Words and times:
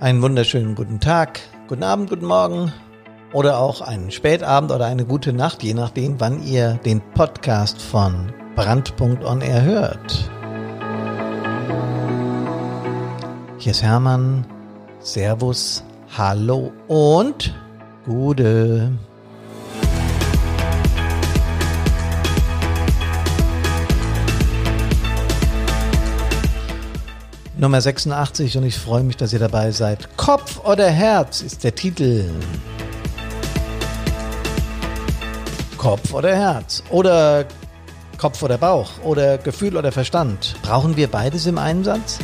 Einen 0.00 0.22
wunderschönen 0.22 0.76
guten 0.76 1.00
Tag, 1.00 1.40
guten 1.66 1.82
Abend, 1.82 2.08
guten 2.08 2.26
Morgen 2.26 2.72
oder 3.32 3.58
auch 3.58 3.80
einen 3.80 4.12
Spätabend 4.12 4.70
oder 4.70 4.86
eine 4.86 5.04
gute 5.04 5.32
Nacht, 5.32 5.64
je 5.64 5.74
nachdem, 5.74 6.20
wann 6.20 6.40
ihr 6.46 6.74
den 6.84 7.00
Podcast 7.14 7.82
von 7.82 8.32
Brandpunkt 8.54 9.24
on 9.24 9.40
Air 9.40 9.62
hört. 9.62 10.30
Hier 13.58 13.72
ist 13.72 13.82
Hermann. 13.82 14.46
Servus, 15.00 15.82
hallo 16.16 16.72
und 16.86 17.52
Gude. 18.04 18.92
Nummer 27.60 27.80
86 27.80 28.56
und 28.56 28.62
ich 28.64 28.78
freue 28.78 29.02
mich, 29.02 29.16
dass 29.16 29.32
ihr 29.32 29.40
dabei 29.40 29.72
seid. 29.72 30.16
Kopf 30.16 30.60
oder 30.64 30.88
Herz 30.88 31.40
ist 31.40 31.64
der 31.64 31.74
Titel. 31.74 32.30
Kopf 35.76 36.14
oder 36.14 36.36
Herz 36.36 36.84
oder 36.90 37.46
Kopf 38.16 38.40
oder 38.44 38.58
Bauch 38.58 38.90
oder 39.02 39.38
Gefühl 39.38 39.76
oder 39.76 39.90
Verstand. 39.90 40.54
Brauchen 40.62 40.96
wir 40.96 41.08
beides 41.08 41.46
im 41.46 41.58
Einsatz? 41.58 42.20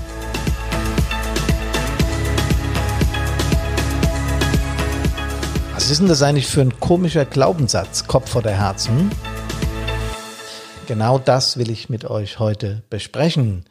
Was 5.75 5.91
ist 5.91 6.01
denn 6.01 6.09
das 6.09 6.23
eigentlich 6.23 6.47
für 6.47 6.61
ein 6.61 6.79
komischer 6.79 7.25
Glaubenssatz, 7.25 8.07
Kopf 8.07 8.37
oder 8.37 8.53
Herz? 8.53 8.87
Hm? 8.87 9.11
Genau 10.87 11.19
das 11.19 11.57
will 11.57 11.71
ich 11.71 11.89
mit 11.89 12.05
euch 12.05 12.39
heute 12.39 12.83
besprechen. 12.91 13.65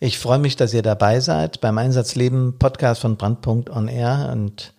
Ich 0.00 0.18
freue 0.18 0.38
mich, 0.38 0.56
dass 0.56 0.74
ihr 0.74 0.82
dabei 0.82 1.20
seid 1.20 1.60
beim 1.62 1.78
Einsatzleben 1.78 2.58
Podcast 2.58 3.00
von 3.00 3.16
Brandpunkt 3.16 3.70
on 3.70 3.88
Air 3.88 4.28
und 4.32 4.74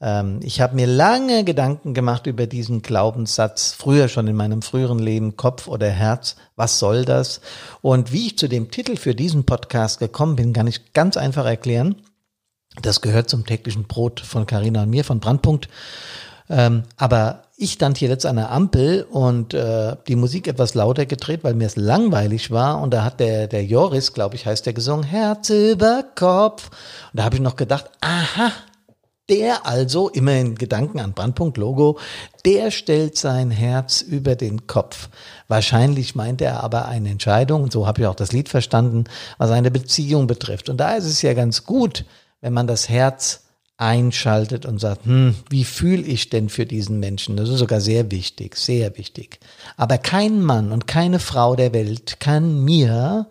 ähm, 0.00 0.38
ich 0.42 0.60
habe 0.60 0.76
mir 0.76 0.86
lange 0.86 1.42
Gedanken 1.42 1.92
gemacht 1.92 2.26
über 2.26 2.46
diesen 2.46 2.82
Glaubenssatz, 2.82 3.72
früher 3.72 4.08
schon 4.08 4.28
in 4.28 4.36
meinem 4.36 4.62
früheren 4.62 5.00
Leben, 5.00 5.36
Kopf 5.36 5.66
oder 5.66 5.88
Herz, 5.88 6.36
was 6.54 6.78
soll 6.78 7.04
das? 7.04 7.40
Und 7.82 8.12
wie 8.12 8.28
ich 8.28 8.38
zu 8.38 8.48
dem 8.48 8.70
Titel 8.70 8.96
für 8.96 9.14
diesen 9.14 9.44
Podcast 9.44 9.98
gekommen 9.98 10.36
bin, 10.36 10.52
kann 10.52 10.68
ich 10.68 10.92
ganz 10.92 11.16
einfach 11.16 11.46
erklären. 11.46 11.96
Das 12.80 13.00
gehört 13.00 13.28
zum 13.28 13.44
täglichen 13.44 13.84
Brot 13.84 14.20
von 14.20 14.46
Carina 14.46 14.82
und 14.84 14.90
mir 14.90 15.04
von 15.04 15.20
Brandpunkt. 15.20 15.68
Ähm, 16.48 16.84
aber 16.96 17.43
ich 17.56 17.72
stand 17.72 17.98
hier 17.98 18.08
jetzt 18.08 18.26
an 18.26 18.36
der 18.36 18.50
Ampel 18.50 19.06
und 19.10 19.54
äh, 19.54 19.96
die 20.08 20.16
Musik 20.16 20.48
etwas 20.48 20.74
lauter 20.74 21.06
gedreht, 21.06 21.44
weil 21.44 21.54
mir 21.54 21.66
es 21.66 21.76
langweilig 21.76 22.50
war. 22.50 22.80
Und 22.80 22.92
da 22.92 23.04
hat 23.04 23.20
der, 23.20 23.46
der 23.46 23.64
Joris, 23.64 24.12
glaube 24.12 24.34
ich, 24.34 24.44
heißt 24.46 24.66
der 24.66 24.72
gesungen, 24.72 25.04
Herz 25.04 25.50
über 25.50 26.04
Kopf. 26.16 26.70
Und 27.12 27.18
da 27.18 27.24
habe 27.24 27.36
ich 27.36 27.42
noch 27.42 27.56
gedacht, 27.56 27.90
aha, 28.00 28.50
der 29.30 29.66
also, 29.66 30.10
immer 30.10 30.32
in 30.32 30.56
Gedanken 30.56 30.98
an 30.98 31.14
Brandpunkt 31.14 31.56
Logo, 31.56 31.98
der 32.44 32.70
stellt 32.70 33.16
sein 33.16 33.50
Herz 33.50 34.02
über 34.02 34.34
den 34.34 34.66
Kopf. 34.66 35.08
Wahrscheinlich 35.48 36.14
meint 36.14 36.42
er 36.42 36.62
aber 36.62 36.88
eine 36.88 37.08
Entscheidung, 37.08 37.62
und 37.62 37.72
so 37.72 37.86
habe 37.86 38.02
ich 38.02 38.06
auch 38.06 38.16
das 38.16 38.32
Lied 38.32 38.50
verstanden, 38.50 39.04
was 39.38 39.50
eine 39.50 39.70
Beziehung 39.70 40.26
betrifft. 40.26 40.68
Und 40.68 40.76
da 40.78 40.96
ist 40.96 41.06
es 41.06 41.22
ja 41.22 41.32
ganz 41.32 41.64
gut, 41.64 42.04
wenn 42.42 42.52
man 42.52 42.66
das 42.66 42.90
Herz 42.90 43.43
einschaltet 43.76 44.66
und 44.66 44.78
sagt, 44.78 45.04
hm, 45.04 45.34
wie 45.50 45.64
fühle 45.64 46.02
ich 46.02 46.30
denn 46.30 46.48
für 46.48 46.66
diesen 46.66 47.00
Menschen? 47.00 47.36
Das 47.36 47.48
ist 47.48 47.58
sogar 47.58 47.80
sehr 47.80 48.10
wichtig, 48.10 48.56
sehr 48.56 48.96
wichtig. 48.96 49.40
Aber 49.76 49.98
kein 49.98 50.42
Mann 50.42 50.70
und 50.70 50.86
keine 50.86 51.18
Frau 51.18 51.56
der 51.56 51.72
Welt 51.72 52.20
kann 52.20 52.64
mir 52.64 53.26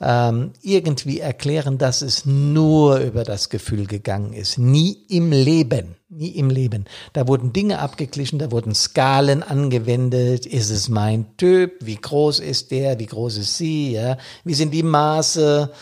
ähm, 0.00 0.52
irgendwie 0.62 1.20
erklären, 1.20 1.78
dass 1.78 2.02
es 2.02 2.26
nur 2.26 2.98
über 2.98 3.24
das 3.24 3.48
Gefühl 3.48 3.86
gegangen 3.86 4.34
ist. 4.34 4.58
Nie 4.58 4.98
im 5.08 5.32
Leben, 5.32 5.96
nie 6.08 6.30
im 6.30 6.50
Leben. 6.50 6.84
Da 7.12 7.26
wurden 7.26 7.52
Dinge 7.52 7.78
abgeglichen, 7.80 8.38
da 8.38 8.52
wurden 8.52 8.74
Skalen 8.74 9.42
angewendet. 9.42 10.46
Ist 10.46 10.70
es 10.70 10.88
mein 10.88 11.36
Typ? 11.38 11.72
Wie 11.80 11.96
groß 11.96 12.40
ist 12.40 12.70
der? 12.70 12.98
Wie 12.98 13.06
groß 13.06 13.38
ist 13.38 13.56
sie? 13.56 13.92
Ja? 13.92 14.18
Wie 14.44 14.54
sind 14.54 14.72
die 14.72 14.82
Maße? 14.82 15.72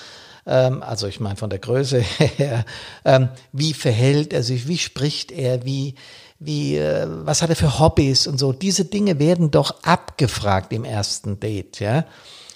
Ähm, 0.46 0.82
also 0.82 1.06
ich 1.06 1.20
meine 1.20 1.36
von 1.36 1.50
der 1.50 1.58
Größe 1.58 1.98
her, 2.18 2.64
ähm, 3.04 3.28
wie 3.52 3.74
verhält 3.74 4.32
er 4.32 4.42
sich, 4.42 4.68
wie 4.68 4.78
spricht 4.78 5.32
er, 5.32 5.64
wie, 5.64 5.94
wie, 6.38 6.76
äh, 6.76 7.06
was 7.08 7.42
hat 7.42 7.50
er 7.50 7.56
für 7.56 7.78
Hobbys 7.78 8.26
und 8.26 8.38
so. 8.38 8.52
Diese 8.52 8.84
Dinge 8.84 9.18
werden 9.18 9.50
doch 9.50 9.82
abgefragt 9.82 10.72
im 10.72 10.84
ersten 10.84 11.40
Date, 11.40 11.80
ja. 11.80 12.04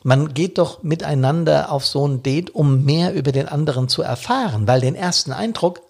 Man 0.04 0.32
geht 0.32 0.58
doch 0.58 0.84
miteinander 0.84 1.72
auf 1.72 1.84
so 1.84 2.06
ein 2.06 2.22
Date, 2.22 2.54
um 2.54 2.84
mehr 2.84 3.12
über 3.14 3.32
den 3.32 3.48
anderen 3.48 3.88
zu 3.88 4.02
erfahren, 4.02 4.68
weil 4.68 4.80
den 4.80 4.94
ersten 4.94 5.32
Eindruck, 5.32 5.80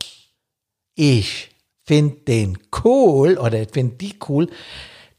ich 0.94 1.50
finde 1.84 2.16
den 2.26 2.58
cool 2.84 3.36
oder 3.36 3.58
finde 3.70 3.96
die 3.96 4.16
cool, 4.28 4.48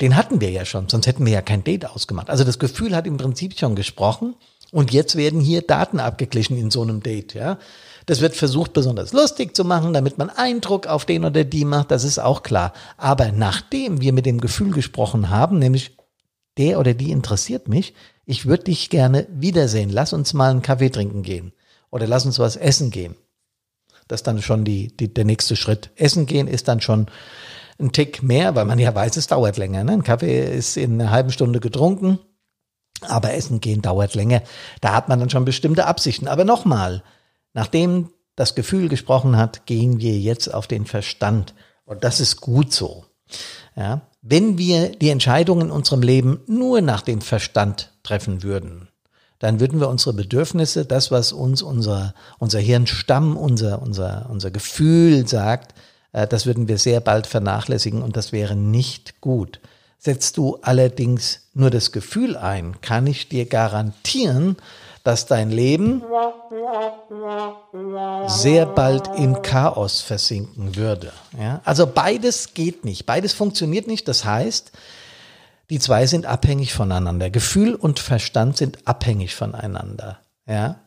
den 0.02 0.16
hatten 0.16 0.42
wir 0.42 0.50
ja 0.50 0.66
schon, 0.66 0.88
sonst 0.88 1.08
hätten 1.08 1.26
wir 1.26 1.34
ja 1.34 1.42
kein 1.42 1.64
Date 1.64 1.86
ausgemacht. 1.86 2.30
Also 2.30 2.44
das 2.44 2.58
Gefühl 2.58 2.96
hat 2.96 3.06
im 3.06 3.18
Prinzip 3.18 3.58
schon 3.60 3.76
gesprochen. 3.76 4.36
Und 4.72 4.92
jetzt 4.92 5.16
werden 5.16 5.40
hier 5.40 5.62
Daten 5.62 6.00
abgeglichen 6.00 6.58
in 6.58 6.70
so 6.70 6.82
einem 6.82 7.02
Date, 7.02 7.34
ja. 7.34 7.58
Das 8.06 8.22
wird 8.22 8.36
versucht, 8.36 8.74
besonders 8.74 9.14
lustig 9.14 9.56
zu 9.56 9.64
machen, 9.64 9.94
damit 9.94 10.18
man 10.18 10.30
Eindruck 10.30 10.88
auf 10.88 11.06
den 11.06 11.26
oder 11.26 11.44
die 11.44 11.66
macht, 11.66 11.92
das 11.92 12.04
ist 12.04 12.18
auch 12.18 12.42
klar. 12.42 12.74
Aber 12.98 13.32
nachdem 13.32 14.02
wir 14.02 14.14
mit 14.14 14.26
dem 14.26 14.42
Gefühl 14.42 14.72
gesprochen 14.72 15.30
haben, 15.30 15.60
nämlich 15.60 15.96
der 16.58 16.80
oder 16.80 16.94
die 16.94 17.12
interessiert 17.12 17.68
mich, 17.68 17.94
ich 18.26 18.46
würde 18.46 18.66
dich 18.66 18.90
gerne 18.90 19.28
wiedersehen, 19.32 19.90
lass 19.90 20.14
uns 20.14 20.34
mal 20.34 20.52
einen 20.52 20.62
Kaffee 20.62 20.90
trinken 20.90 21.22
gehen 21.22 21.54
oder 21.92 22.08
lass 22.08 22.26
uns 22.26 22.40
was 22.40 22.56
essen 22.56 22.90
gehen. 22.90 23.16
Das 24.08 24.22
ist 24.22 24.28
dann 24.28 24.42
schon 24.42 24.66
die, 24.66 24.96
die, 24.96 25.14
der 25.14 25.26
nächste 25.26 25.56
Schritt. 25.56 25.92
Essen 25.96 26.26
gehen 26.26 26.48
ist 26.48 26.68
dann 26.68 26.82
schon 26.82 27.08
ein 27.80 27.92
Tick 27.92 28.24
mehr, 28.24 28.56
weil 28.56 28.66
man 28.66 28.80
ja 28.80 28.94
weiß, 28.94 29.18
es 29.18 29.28
dauert 29.28 29.58
länger. 29.58 29.84
Ne? 29.84 29.94
Ein 29.94 30.04
Kaffee 30.04 30.52
ist 30.52 30.78
in 30.78 31.00
einer 31.00 31.12
halben 31.12 31.32
Stunde 31.32 31.60
getrunken 31.60 32.20
aber 33.02 33.34
Essen 33.34 33.62
gehen 33.62 33.82
dauert 33.82 34.16
länger. 34.16 34.42
Da 34.82 34.94
hat 34.94 35.10
man 35.10 35.20
dann 35.20 35.30
schon 35.30 35.46
bestimmte 35.46 35.86
Absichten. 35.86 36.28
Aber 36.28 36.44
nochmal, 36.44 37.04
nachdem 37.54 38.10
das 38.36 38.56
Gefühl 38.56 38.90
gesprochen 38.90 39.38
hat, 39.38 39.66
gehen 39.66 40.00
wir 40.00 40.18
jetzt 40.18 40.54
auf 40.54 40.68
den 40.68 40.86
Verstand. 40.86 41.54
Und 41.86 42.04
das 42.04 42.20
ist 42.20 42.42
gut 42.42 42.74
so. 42.74 43.06
Ja, 43.76 44.02
wenn 44.22 44.58
wir 44.58 44.90
die 44.92 45.10
Entscheidungen 45.10 45.68
in 45.68 45.72
unserem 45.72 46.02
Leben 46.02 46.42
nur 46.48 46.82
nach 46.82 47.02
dem 47.02 47.22
Verstand 47.22 47.94
treffen 48.04 48.44
würden, 48.44 48.90
dann 49.40 49.62
würden 49.62 49.80
wir 49.80 49.88
unsere 49.88 50.14
Bedürfnisse, 50.14 50.86
das, 50.86 51.12
was 51.12 51.32
uns 51.32 51.62
unser, 51.62 52.14
unser 52.40 52.60
Hirnstamm, 52.60 53.38
unser, 53.38 53.82
unser, 53.82 54.30
unser 54.30 54.52
Gefühl 54.52 55.28
sagt, 55.28 55.74
äh, 56.12 56.28
das 56.28 56.46
würden 56.46 56.68
wir 56.68 56.78
sehr 56.78 57.00
bald 57.00 57.26
vernachlässigen 57.26 58.02
und 58.02 58.18
das 58.18 58.34
wäre 58.34 58.56
nicht 58.56 59.22
gut. 59.22 59.62
Setzt 60.00 60.38
du 60.38 60.58
allerdings 60.62 61.50
nur 61.54 61.70
das 61.70 61.92
Gefühl 61.92 62.38
ein, 62.38 62.80
kann 62.82 63.06
ich 63.06 63.28
dir 63.28 63.46
garantieren, 63.46 64.56
dass 65.04 65.26
dein 65.26 65.50
Leben 65.50 66.02
sehr 68.28 68.66
bald 68.66 69.10
im 69.18 69.42
Chaos 69.42 70.02
versinken 70.02 70.76
würde. 70.76 71.12
Ja? 71.38 71.62
Also 71.66 71.86
beides 71.86 72.54
geht 72.54 72.86
nicht, 72.86 73.06
beides 73.06 73.34
funktioniert 73.34 73.88
nicht. 73.88 74.08
Das 74.08 74.24
heißt, 74.24 74.72
die 75.70 75.80
zwei 75.80 76.06
sind 76.08 76.26
abhängig 76.26 76.74
voneinander. 76.74 77.30
Gefühl 77.30 77.76
und 77.76 78.00
Verstand 78.00 78.58
sind 78.58 78.88
abhängig 78.88 79.36
voneinander. 79.36 80.20
Ja? 80.48 80.80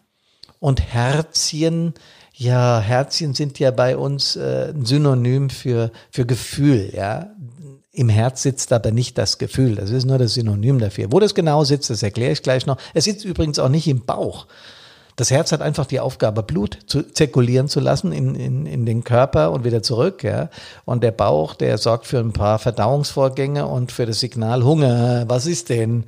Und 0.59 0.81
Herzchen, 0.81 1.94
ja, 2.34 2.81
Herzchen 2.81 3.34
sind 3.34 3.59
ja 3.59 3.71
bei 3.71 3.97
uns 3.97 4.37
äh, 4.37 4.73
ein 4.75 4.84
Synonym 4.84 5.50
für, 5.50 5.91
für 6.11 6.27
Gefühl. 6.27 6.93
Ja? 6.94 7.31
Im 7.95 8.09
Herz 8.09 8.43
sitzt 8.43 8.73
aber 8.73 8.91
nicht 8.91 9.19
das 9.19 9.37
Gefühl. 9.37 9.75
Das 9.75 9.91
ist 9.91 10.07
nur 10.07 10.17
das 10.17 10.35
Synonym 10.35 10.79
dafür. 10.79 11.13
Wo 11.13 11.21
das 11.21 11.35
genau 11.35 11.63
sitzt, 11.63 11.91
das 11.91 12.03
erkläre 12.03 12.33
ich 12.33 12.43
gleich 12.43 12.65
noch. 12.65 12.79
Es 12.95 13.05
sitzt 13.05 13.25
übrigens 13.25 13.59
auch 13.59 13.69
nicht 13.69 13.87
im 13.87 14.01
Bauch. 14.07 14.47
Das 15.17 15.31
Herz 15.31 15.53
hat 15.53 15.61
einfach 15.61 15.85
die 15.85 16.00
Aufgabe, 16.00 16.43
Blut 16.43 16.79
zu 16.87 17.03
zirkulieren 17.03 17.69
zu 17.69 17.81
lassen 17.81 18.12
in, 18.12 18.35
in, 18.35 18.65
in 18.65 18.87
den 18.87 19.05
Körper 19.05 19.53
und 19.53 19.65
wieder 19.65 19.83
zurück. 19.83 20.25
Ja. 20.25 20.49
Und 20.87 21.03
der 21.03 21.11
Bauch, 21.11 21.55
der 21.55 21.77
sorgt 21.77 22.06
für 22.06 22.19
ein 22.19 22.33
paar 22.33 22.59
Verdauungsvorgänge 22.59 23.67
und 23.67 23.93
für 23.93 24.06
das 24.06 24.21
Signal 24.21 24.65
Hunger. 24.65 25.25
Was 25.29 25.45
ist 25.45 25.69
denn? 25.69 26.05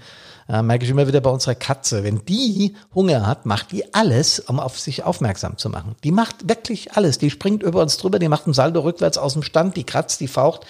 Äh, 0.49 0.63
merke 0.63 0.85
ich 0.85 0.91
immer 0.91 1.07
wieder 1.07 1.21
bei 1.21 1.31
unserer 1.31 1.55
Katze. 1.55 2.05
Wenn 2.05 2.25
die 2.25 2.75
Hunger 2.95 3.27
hat, 3.27 3.47
macht 3.47 3.73
die 3.73 3.95
alles, 3.95 4.41
um 4.41 4.61
auf 4.61 4.79
sich 4.79 5.05
aufmerksam 5.05 5.59
zu 5.59 5.71
machen. 5.71 5.95
Die 6.05 6.13
macht 6.13 6.49
wirklich 6.49 6.93
alles. 6.93 7.19
Die 7.19 7.31
springt 7.31 7.63
über 7.63 7.81
uns 7.81 7.97
drüber, 7.97 8.19
die 8.19 8.29
macht 8.29 8.47
einen 8.47 8.55
Saldo 8.55 8.81
rückwärts 8.81 9.19
aus 9.19 9.35
dem 9.35 9.43
Stand, 9.43 9.77
die 9.77 9.85
kratzt, 9.85 10.21
die 10.21 10.29
faucht, 10.29 10.67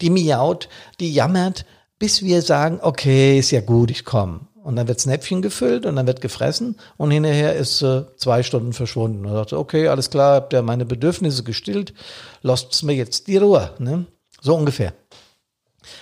die 0.00 0.10
miaut, 0.10 0.68
die 1.00 1.12
jammert, 1.12 1.64
bis 1.98 2.22
wir 2.22 2.42
sagen, 2.42 2.78
okay, 2.82 3.38
ist 3.38 3.50
ja 3.50 3.60
gut, 3.60 3.90
ich 3.90 4.04
komme. 4.04 4.40
Und 4.62 4.74
dann 4.74 4.88
wird 4.88 5.00
Snäpfchen 5.00 5.42
gefüllt 5.42 5.86
und 5.86 5.94
dann 5.94 6.08
wird 6.08 6.20
gefressen 6.20 6.76
und 6.96 7.12
hinterher 7.12 7.54
ist 7.54 7.82
äh, 7.82 8.02
zwei 8.16 8.42
Stunden 8.42 8.72
verschwunden. 8.72 9.24
Und 9.24 9.32
sagt, 9.32 9.52
okay, 9.52 9.86
alles 9.86 10.10
klar, 10.10 10.34
habt 10.34 10.52
ihr 10.52 10.62
meine 10.62 10.84
Bedürfnisse 10.84 11.44
gestillt, 11.44 11.94
lasst 12.42 12.82
mir 12.82 12.94
jetzt 12.94 13.28
die 13.28 13.36
Ruhe. 13.36 13.70
Ne? 13.78 14.06
So 14.40 14.56
ungefähr. 14.56 14.92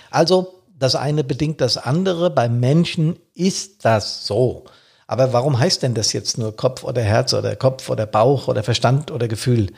Also 0.09 0.63
das 0.77 0.95
eine 0.95 1.23
bedingt 1.23 1.61
das 1.61 1.77
andere. 1.77 2.29
Beim 2.29 2.59
Menschen 2.59 3.17
ist 3.33 3.85
das 3.85 4.25
so. 4.25 4.65
Aber 5.07 5.33
warum 5.33 5.59
heißt 5.59 5.83
denn 5.83 5.93
das 5.93 6.13
jetzt 6.13 6.37
nur 6.37 6.55
Kopf 6.55 6.83
oder 6.83 7.01
Herz 7.01 7.33
oder 7.33 7.55
Kopf 7.55 7.89
oder 7.89 8.05
Bauch 8.05 8.47
oder 8.47 8.63
Verstand 8.63 9.11
oder 9.11 9.27
Gefühl? 9.27 9.71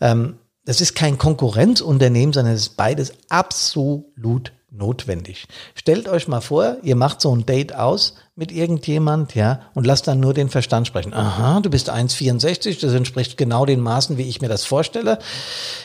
Ähm, 0.00 0.38
das 0.64 0.80
ist 0.80 0.96
kein 0.96 1.16
Konkurrenzunternehmen, 1.16 2.32
sondern 2.32 2.54
es 2.54 2.62
ist 2.62 2.76
beides 2.76 3.12
absolut 3.28 4.52
notwendig. 4.70 5.46
Stellt 5.74 6.08
euch 6.08 6.28
mal 6.28 6.40
vor, 6.40 6.78
ihr 6.82 6.96
macht 6.96 7.20
so 7.20 7.34
ein 7.34 7.46
Date 7.46 7.74
aus 7.74 8.14
mit 8.34 8.52
irgendjemand, 8.52 9.34
ja, 9.34 9.60
und 9.74 9.86
lasst 9.86 10.06
dann 10.06 10.20
nur 10.20 10.34
den 10.34 10.50
Verstand 10.50 10.86
sprechen. 10.86 11.14
Aha, 11.14 11.60
du 11.60 11.70
bist 11.70 11.90
1,64, 11.90 12.80
das 12.80 12.92
entspricht 12.92 13.36
genau 13.36 13.64
den 13.64 13.80
Maßen, 13.80 14.18
wie 14.18 14.28
ich 14.28 14.40
mir 14.40 14.48
das 14.48 14.64
vorstelle. 14.64 15.18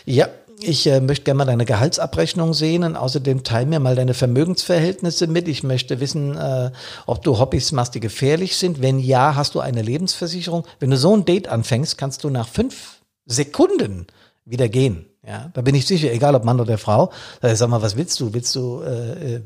Ja, 0.06 0.28
ich 0.64 0.88
äh, 0.88 1.02
möchte 1.02 1.26
gerne 1.26 1.40
mal 1.40 1.46
deine 1.46 1.66
Gehaltsabrechnung 1.66 2.54
sehen 2.54 2.84
und 2.84 2.96
außerdem 2.96 3.44
teil 3.44 3.66
mir 3.66 3.80
mal 3.80 3.96
deine 3.96 4.14
Vermögensverhältnisse 4.14 5.28
mit. 5.28 5.48
Ich 5.48 5.64
möchte 5.64 6.00
wissen, 6.00 6.38
äh, 6.38 6.72
ob 7.06 7.24
du 7.24 7.40
Hobbys 7.40 7.72
machst, 7.72 7.96
die 7.96 8.00
gefährlich 8.00 8.56
sind. 8.58 8.82
Wenn 8.82 9.00
ja, 9.00 9.36
hast 9.36 9.56
du 9.56 9.60
eine 9.60 9.82
Lebensversicherung. 9.82 10.66
Wenn 10.80 10.90
du 10.90 10.98
so 10.98 11.16
ein 11.16 11.26
Date 11.26 11.48
anfängst, 11.48 11.98
kannst 11.98 12.24
du 12.24 12.30
nach 12.30 12.48
fünf 12.48 13.02
Sekunden 13.26 14.08
wieder 14.46 14.70
gehen. 14.70 15.06
Ja, 15.26 15.52
da 15.54 15.62
bin 15.62 15.76
ich 15.76 15.86
sicher, 15.86 16.12
egal 16.12 16.36
ob 16.36 16.46
Mann 16.46 16.60
oder 16.60 16.78
Frau. 16.78 17.12
Sag 17.42 17.70
mal, 17.70 17.82
was 17.82 17.96
willst 17.96 18.20
du? 18.20 18.34
Willst 18.34 18.56
du, 18.56 18.82
äh, 18.82 19.36
äh, 19.36 19.42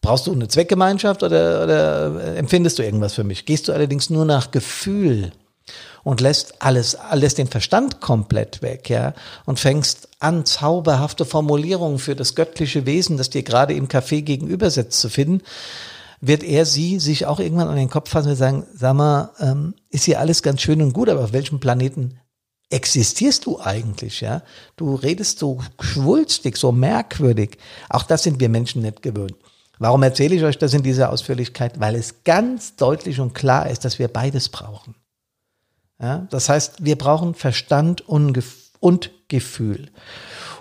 brauchst 0.00 0.26
du 0.26 0.32
eine 0.32 0.48
Zweckgemeinschaft 0.48 1.22
oder, 1.22 1.64
oder 1.64 2.20
äh, 2.20 2.36
empfindest 2.36 2.78
du 2.78 2.84
irgendwas 2.84 3.14
für 3.14 3.24
mich? 3.24 3.44
Gehst 3.44 3.68
du 3.68 3.72
allerdings 3.72 4.08
nur 4.08 4.24
nach 4.24 4.50
Gefühl 4.52 5.32
und 6.08 6.22
lässt 6.22 6.62
alles, 6.62 6.96
lässt 7.12 7.36
den 7.36 7.48
Verstand 7.48 8.00
komplett 8.00 8.62
weg, 8.62 8.88
ja, 8.88 9.12
und 9.44 9.60
fängst 9.60 10.08
an, 10.20 10.46
zauberhafte 10.46 11.26
Formulierungen 11.26 11.98
für 11.98 12.16
das 12.16 12.34
göttliche 12.34 12.86
Wesen, 12.86 13.18
das 13.18 13.28
dir 13.28 13.42
gerade 13.42 13.74
im 13.74 13.88
Café 13.88 14.22
gegenüber 14.22 14.70
sitzt, 14.70 15.02
zu 15.02 15.10
finden, 15.10 15.42
wird 16.22 16.42
er 16.44 16.64
sie 16.64 16.98
sich 16.98 17.26
auch 17.26 17.40
irgendwann 17.40 17.68
an 17.68 17.76
den 17.76 17.90
Kopf 17.90 18.08
fassen 18.08 18.30
und 18.30 18.36
sagen, 18.36 18.64
sag 18.72 18.94
mal, 18.94 19.32
ähm, 19.38 19.74
ist 19.90 20.04
hier 20.04 20.18
alles 20.18 20.42
ganz 20.42 20.62
schön 20.62 20.80
und 20.80 20.94
gut, 20.94 21.10
aber 21.10 21.24
auf 21.24 21.34
welchem 21.34 21.60
Planeten 21.60 22.18
existierst 22.70 23.44
du 23.44 23.60
eigentlich, 23.60 24.22
ja? 24.22 24.40
Du 24.76 24.94
redest 24.94 25.38
so 25.38 25.60
schwulstig, 25.78 26.56
so 26.56 26.72
merkwürdig. 26.72 27.58
Auch 27.90 28.04
das 28.04 28.22
sind 28.22 28.40
wir 28.40 28.48
Menschen 28.48 28.80
nicht 28.80 29.02
gewöhnt. 29.02 29.34
Warum 29.78 30.02
erzähle 30.02 30.36
ich 30.36 30.42
euch 30.42 30.56
das 30.56 30.72
in 30.72 30.82
dieser 30.82 31.12
Ausführlichkeit? 31.12 31.78
Weil 31.80 31.96
es 31.96 32.24
ganz 32.24 32.76
deutlich 32.76 33.20
und 33.20 33.34
klar 33.34 33.68
ist, 33.68 33.84
dass 33.84 33.98
wir 33.98 34.08
beides 34.08 34.48
brauchen. 34.48 34.94
Ja? 36.00 36.26
Das 36.30 36.48
heißt, 36.48 36.84
wir 36.84 36.96
brauchen 36.96 37.34
Verstand 37.34 38.02
und, 38.08 38.32
Gefühl. 39.28 39.90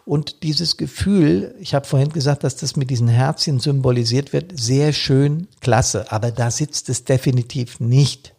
Und 0.05 0.43
dieses 0.43 0.77
Gefühl, 0.77 1.55
ich 1.59 1.73
habe 1.73 1.85
vorhin 1.85 2.09
gesagt, 2.09 2.43
dass 2.43 2.55
das 2.55 2.75
mit 2.75 2.89
diesen 2.89 3.07
Herzchen 3.07 3.59
symbolisiert 3.59 4.33
wird, 4.33 4.57
sehr 4.57 4.93
schön, 4.93 5.47
klasse, 5.59 6.11
aber 6.11 6.31
da 6.31 6.49
sitzt 6.49 6.89
es 6.89 7.03
definitiv 7.03 7.79
nicht. 7.79 8.33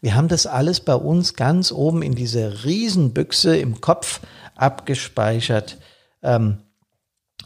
Wir 0.00 0.14
haben 0.14 0.28
das 0.28 0.46
alles 0.46 0.80
bei 0.80 0.94
uns 0.94 1.34
ganz 1.34 1.70
oben 1.70 2.02
in 2.02 2.14
dieser 2.14 2.64
Riesenbüchse 2.64 3.56
im 3.56 3.80
Kopf 3.80 4.20
abgespeichert. 4.56 5.78
Ähm, 6.22 6.58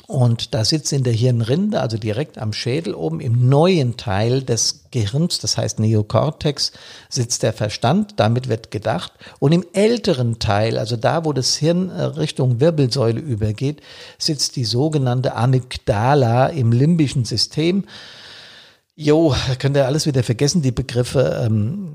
und 0.07 0.55
da 0.55 0.65
sitzt 0.65 0.93
in 0.93 1.03
der 1.03 1.13
Hirnrinde, 1.13 1.81
also 1.81 1.99
direkt 1.99 2.39
am 2.39 2.53
Schädel 2.53 2.95
oben 2.95 3.19
im 3.19 3.49
neuen 3.49 3.97
Teil 3.97 4.43
des 4.43 4.85
Gehirns, 4.93 5.41
das 5.41 5.59
heißt 5.59 5.81
Neokortex, 5.81 6.71
sitzt 7.09 7.43
der 7.43 7.53
Verstand, 7.53 8.15
damit 8.17 8.49
wird 8.49 8.71
gedacht. 8.71 9.13
Und 9.41 9.51
im 9.51 9.65
älteren 9.73 10.39
Teil, 10.39 10.79
also 10.79 10.97
da, 10.97 11.25
wo 11.25 11.33
das 11.33 11.57
Hirn 11.57 11.91
äh, 11.91 12.03
Richtung 12.03 12.61
Wirbelsäule 12.61 13.21
übergeht, 13.21 13.83
sitzt 14.17 14.55
die 14.55 14.65
sogenannte 14.65 15.35
Amygdala 15.35 16.47
im 16.49 16.71
limbischen 16.71 17.25
System. 17.25 17.85
Jo, 18.95 19.35
könnt 19.59 19.77
ihr 19.77 19.87
alles 19.87 20.07
wieder 20.07 20.23
vergessen, 20.23 20.63
die 20.63 20.73
Begriffe. 20.73 21.43
Ähm, 21.45 21.95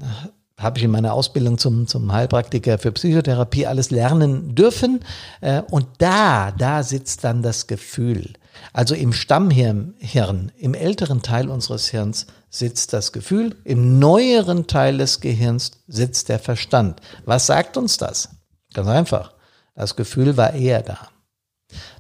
habe 0.62 0.78
ich 0.78 0.84
in 0.86 0.92
meiner 0.92 1.14
Ausbildung 1.14 1.58
zum, 1.58 1.88
zum 1.88 2.12
Heilpraktiker 2.12 2.78
für 2.78 2.92
Psychotherapie 2.92 3.68
alles 3.68 3.92
lernen 3.92 4.56
dürfen. 4.56 5.02
Äh, 5.42 5.62
und 5.70 5.88
da, 5.98 6.52
da 6.52 6.84
sitzt 6.84 7.24
dann 7.24 7.42
das 7.42 7.68
Gefühl. 7.68 8.34
Also 8.74 8.96
im 8.96 9.14
Stammhirn, 9.14 9.96
Hirn, 10.00 10.52
im 10.58 10.74
älteren 10.74 11.22
Teil 11.22 11.50
unseres 11.50 11.88
Hirns 11.90 12.28
sitzt 12.50 12.94
das 12.94 13.12
Gefühl, 13.12 13.56
im 13.64 14.00
neueren 14.00 14.68
Teil 14.68 14.98
des 14.98 15.22
Gehirns 15.22 15.72
sitzt 15.88 16.30
der 16.30 16.40
Verstand. 16.40 17.00
Was 17.26 17.48
sagt 17.48 17.78
uns 17.78 17.98
das? 17.98 18.30
Ganz 18.74 18.88
einfach. 18.88 19.34
Das 19.76 19.96
Gefühl 19.96 20.38
war 20.38 20.54
eher 20.54 20.82
da. 20.82 20.98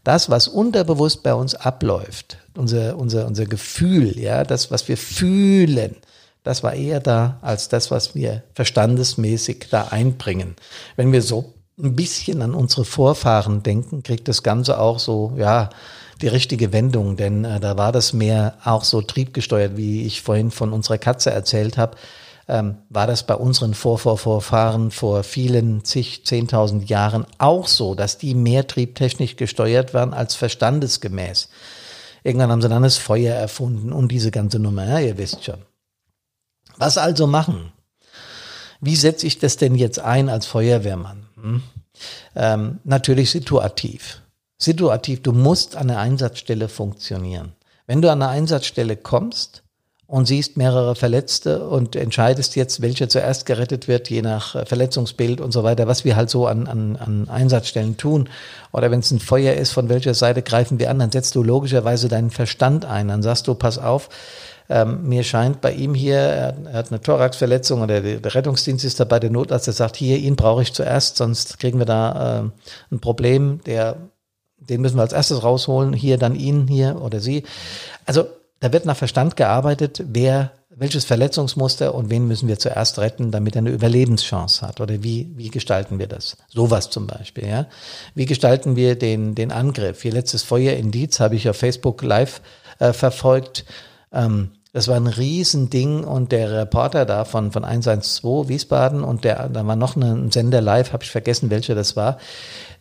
Das, 0.03 0.29
was 0.29 0.47
unterbewusst 0.47 1.23
bei 1.23 1.33
uns 1.33 1.55
abläuft, 1.55 2.37
unser, 2.55 2.97
unser, 2.97 3.27
unser 3.27 3.45
Gefühl, 3.45 4.19
ja, 4.19 4.43
das, 4.43 4.71
was 4.71 4.87
wir 4.87 4.97
fühlen, 4.97 5.95
das 6.43 6.63
war 6.63 6.73
eher 6.73 6.99
da 6.99 7.37
als 7.41 7.69
das, 7.69 7.91
was 7.91 8.15
wir 8.15 8.43
verstandesmäßig 8.53 9.67
da 9.69 9.89
einbringen. 9.89 10.55
Wenn 10.95 11.11
wir 11.11 11.21
so 11.21 11.53
ein 11.81 11.95
bisschen 11.95 12.41
an 12.41 12.53
unsere 12.53 12.85
Vorfahren 12.85 13.63
denken, 13.63 14.03
kriegt 14.03 14.27
das 14.27 14.43
Ganze 14.43 14.79
auch 14.79 14.99
so, 14.99 15.33
ja, 15.37 15.69
die 16.21 16.27
richtige 16.27 16.71
Wendung, 16.71 17.17
denn 17.17 17.45
äh, 17.45 17.59
da 17.59 17.77
war 17.77 17.91
das 17.91 18.13
mehr 18.13 18.55
auch 18.63 18.83
so 18.83 19.01
triebgesteuert, 19.01 19.75
wie 19.77 20.05
ich 20.05 20.21
vorhin 20.21 20.51
von 20.51 20.71
unserer 20.71 20.99
Katze 20.99 21.31
erzählt 21.31 21.77
habe. 21.77 21.97
Ähm, 22.47 22.77
war 22.89 23.07
das 23.07 23.23
bei 23.23 23.35
unseren 23.35 23.73
Vorvorvorfahren 23.73 24.91
vor 24.91 25.23
vielen 25.23 25.83
zig, 25.83 26.25
zehntausend 26.25 26.89
Jahren 26.89 27.25
auch 27.37 27.67
so, 27.67 27.95
dass 27.95 28.17
die 28.17 28.35
mehr 28.35 28.67
triebtechnisch 28.67 29.35
gesteuert 29.35 29.93
waren 29.93 30.13
als 30.13 30.35
verstandesgemäß. 30.35 31.49
Irgendwann 32.23 32.51
haben 32.51 32.61
sie 32.61 32.69
dann 32.69 32.83
das 32.83 32.97
Feuer 32.97 33.33
erfunden 33.33 33.91
und 33.91 34.09
diese 34.11 34.29
ganze 34.31 34.59
Nummer, 34.59 34.85
ja, 34.85 34.99
ihr 34.99 35.17
wisst 35.17 35.43
schon. 35.43 35.70
Was 36.81 36.97
also 36.97 37.27
machen? 37.27 37.71
Wie 38.79 38.95
setze 38.95 39.27
ich 39.27 39.37
das 39.37 39.55
denn 39.55 39.75
jetzt 39.75 39.99
ein 39.99 40.29
als 40.29 40.47
Feuerwehrmann? 40.47 41.27
Hm? 41.39 41.61
Ähm, 42.35 42.79
natürlich 42.83 43.29
situativ. 43.29 44.23
Situativ, 44.57 45.21
du 45.21 45.31
musst 45.31 45.75
an 45.75 45.89
der 45.89 45.99
Einsatzstelle 45.99 46.67
funktionieren. 46.69 47.51
Wenn 47.85 48.01
du 48.01 48.11
an 48.11 48.21
der 48.21 48.29
Einsatzstelle 48.29 48.97
kommst 48.97 49.61
und 50.07 50.25
siehst 50.25 50.57
mehrere 50.57 50.95
Verletzte 50.95 51.67
und 51.67 51.95
entscheidest 51.95 52.55
jetzt, 52.55 52.81
welcher 52.81 53.09
zuerst 53.09 53.45
gerettet 53.45 53.87
wird, 53.87 54.09
je 54.09 54.23
nach 54.23 54.55
äh, 54.55 54.65
Verletzungsbild 54.65 55.39
und 55.39 55.51
so 55.51 55.63
weiter, 55.63 55.85
was 55.85 56.03
wir 56.03 56.15
halt 56.15 56.31
so 56.31 56.47
an, 56.47 56.65
an, 56.65 56.95
an 56.95 57.29
Einsatzstellen 57.29 57.97
tun. 57.97 58.27
Oder 58.71 58.89
wenn 58.89 59.01
es 59.01 59.11
ein 59.11 59.19
Feuer 59.19 59.53
ist, 59.53 59.69
von 59.69 59.87
welcher 59.87 60.15
Seite 60.15 60.41
greifen 60.41 60.79
wir 60.79 60.89
an, 60.89 60.97
dann 60.97 61.11
setzt 61.11 61.35
du 61.35 61.43
logischerweise 61.43 62.07
deinen 62.07 62.31
Verstand 62.31 62.85
ein. 62.85 63.09
Dann 63.09 63.21
sagst 63.21 63.47
du, 63.47 63.53
pass 63.53 63.77
auf, 63.77 64.09
ähm, 64.71 65.07
mir 65.07 65.23
scheint 65.23 65.59
bei 65.59 65.73
ihm 65.73 65.93
hier, 65.93 66.15
er, 66.17 66.73
hat 66.73 66.91
eine 66.91 67.01
Thoraxverletzung 67.01 67.81
oder 67.81 67.99
der, 67.99 68.21
der, 68.21 68.33
Rettungsdienst 68.33 68.85
ist 68.85 69.01
dabei, 69.01 69.19
der 69.19 69.29
Notarzt, 69.29 69.67
der 69.67 69.73
sagt, 69.73 69.97
hier, 69.97 70.17
ihn 70.17 70.37
brauche 70.37 70.61
ich 70.61 70.73
zuerst, 70.73 71.17
sonst 71.17 71.59
kriegen 71.59 71.77
wir 71.77 71.85
da 71.85 72.39
äh, 72.39 72.95
ein 72.95 72.99
Problem, 73.01 73.59
der, 73.65 73.97
den 74.57 74.79
müssen 74.79 74.95
wir 74.95 75.01
als 75.01 75.11
erstes 75.11 75.43
rausholen, 75.43 75.91
hier 75.91 76.17
dann 76.17 76.35
ihn 76.35 76.67
hier 76.67 77.01
oder 77.01 77.19
sie. 77.19 77.43
Also 78.05 78.27
da 78.61 78.71
wird 78.71 78.85
nach 78.85 78.95
Verstand 78.95 79.35
gearbeitet, 79.35 80.03
wer 80.07 80.51
welches 80.73 81.03
Verletzungsmuster 81.03 81.93
und 81.93 82.09
wen 82.09 82.29
müssen 82.29 82.47
wir 82.47 82.57
zuerst 82.57 82.97
retten, 82.97 83.29
damit 83.29 83.55
er 83.55 83.59
eine 83.59 83.71
Überlebenschance 83.71 84.65
hat? 84.65 84.79
Oder 84.79 85.03
wie, 85.03 85.29
wie 85.35 85.49
gestalten 85.49 85.99
wir 85.99 86.07
das? 86.07 86.37
Sowas 86.47 86.89
zum 86.89 87.07
Beispiel, 87.07 87.45
ja. 87.45 87.67
Wie 88.15 88.25
gestalten 88.25 88.77
wir 88.77 88.97
den, 88.97 89.35
den 89.35 89.51
Angriff? 89.51 90.05
Ihr 90.05 90.13
letztes 90.13 90.43
Feuer 90.43 90.77
in 90.77 90.91
Dietz 90.91 91.19
habe 91.19 91.35
ich 91.35 91.49
auf 91.49 91.57
Facebook 91.57 92.01
live 92.01 92.41
äh, 92.79 92.93
verfolgt. 92.93 93.65
Ähm, 94.13 94.51
das 94.73 94.87
war 94.87 94.95
ein 94.95 95.07
Riesending 95.07 96.05
und 96.05 96.31
der 96.31 96.51
Reporter 96.51 97.05
da 97.05 97.25
von, 97.25 97.51
von 97.51 97.65
112 97.65 98.47
Wiesbaden 98.47 99.03
und 99.03 99.25
der, 99.25 99.49
da 99.49 99.67
war 99.67 99.75
noch 99.75 99.97
ein 99.97 100.31
Sender 100.31 100.61
live, 100.61 100.93
habe 100.93 101.03
ich 101.03 101.11
vergessen, 101.11 101.49
welcher 101.49 101.75
das 101.75 101.97
war. 101.97 102.17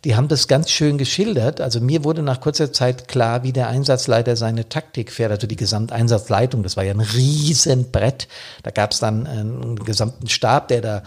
Die 0.04 0.14
haben 0.14 0.28
das 0.28 0.47
ganz 0.47 0.70
schön 0.70 0.99
geschildert. 0.99 1.61
Also 1.61 1.80
mir 1.80 2.04
wurde 2.04 2.23
nach 2.23 2.40
kurzer 2.40 2.73
Zeit 2.73 3.09
klar, 3.09 3.42
wie 3.42 3.52
der 3.52 3.68
Einsatzleiter 3.68 4.37
seine 4.37 4.68
Taktik 4.68 5.11
fährt, 5.11 5.32
also 5.32 5.49
die 5.49 5.56
Gesamteinsatzleitung. 5.56 6.62
Das 6.62 6.76
war 6.76 6.85
ja 6.85 6.94
ein 6.94 7.00
Riesenbrett. 7.00 8.28
Da 8.62 8.70
gab 8.70 8.92
es 8.92 9.00
dann 9.00 9.26
einen 9.26 9.76
gesamten 9.76 10.28
Stab, 10.28 10.68
der 10.68 10.80
da 10.80 11.02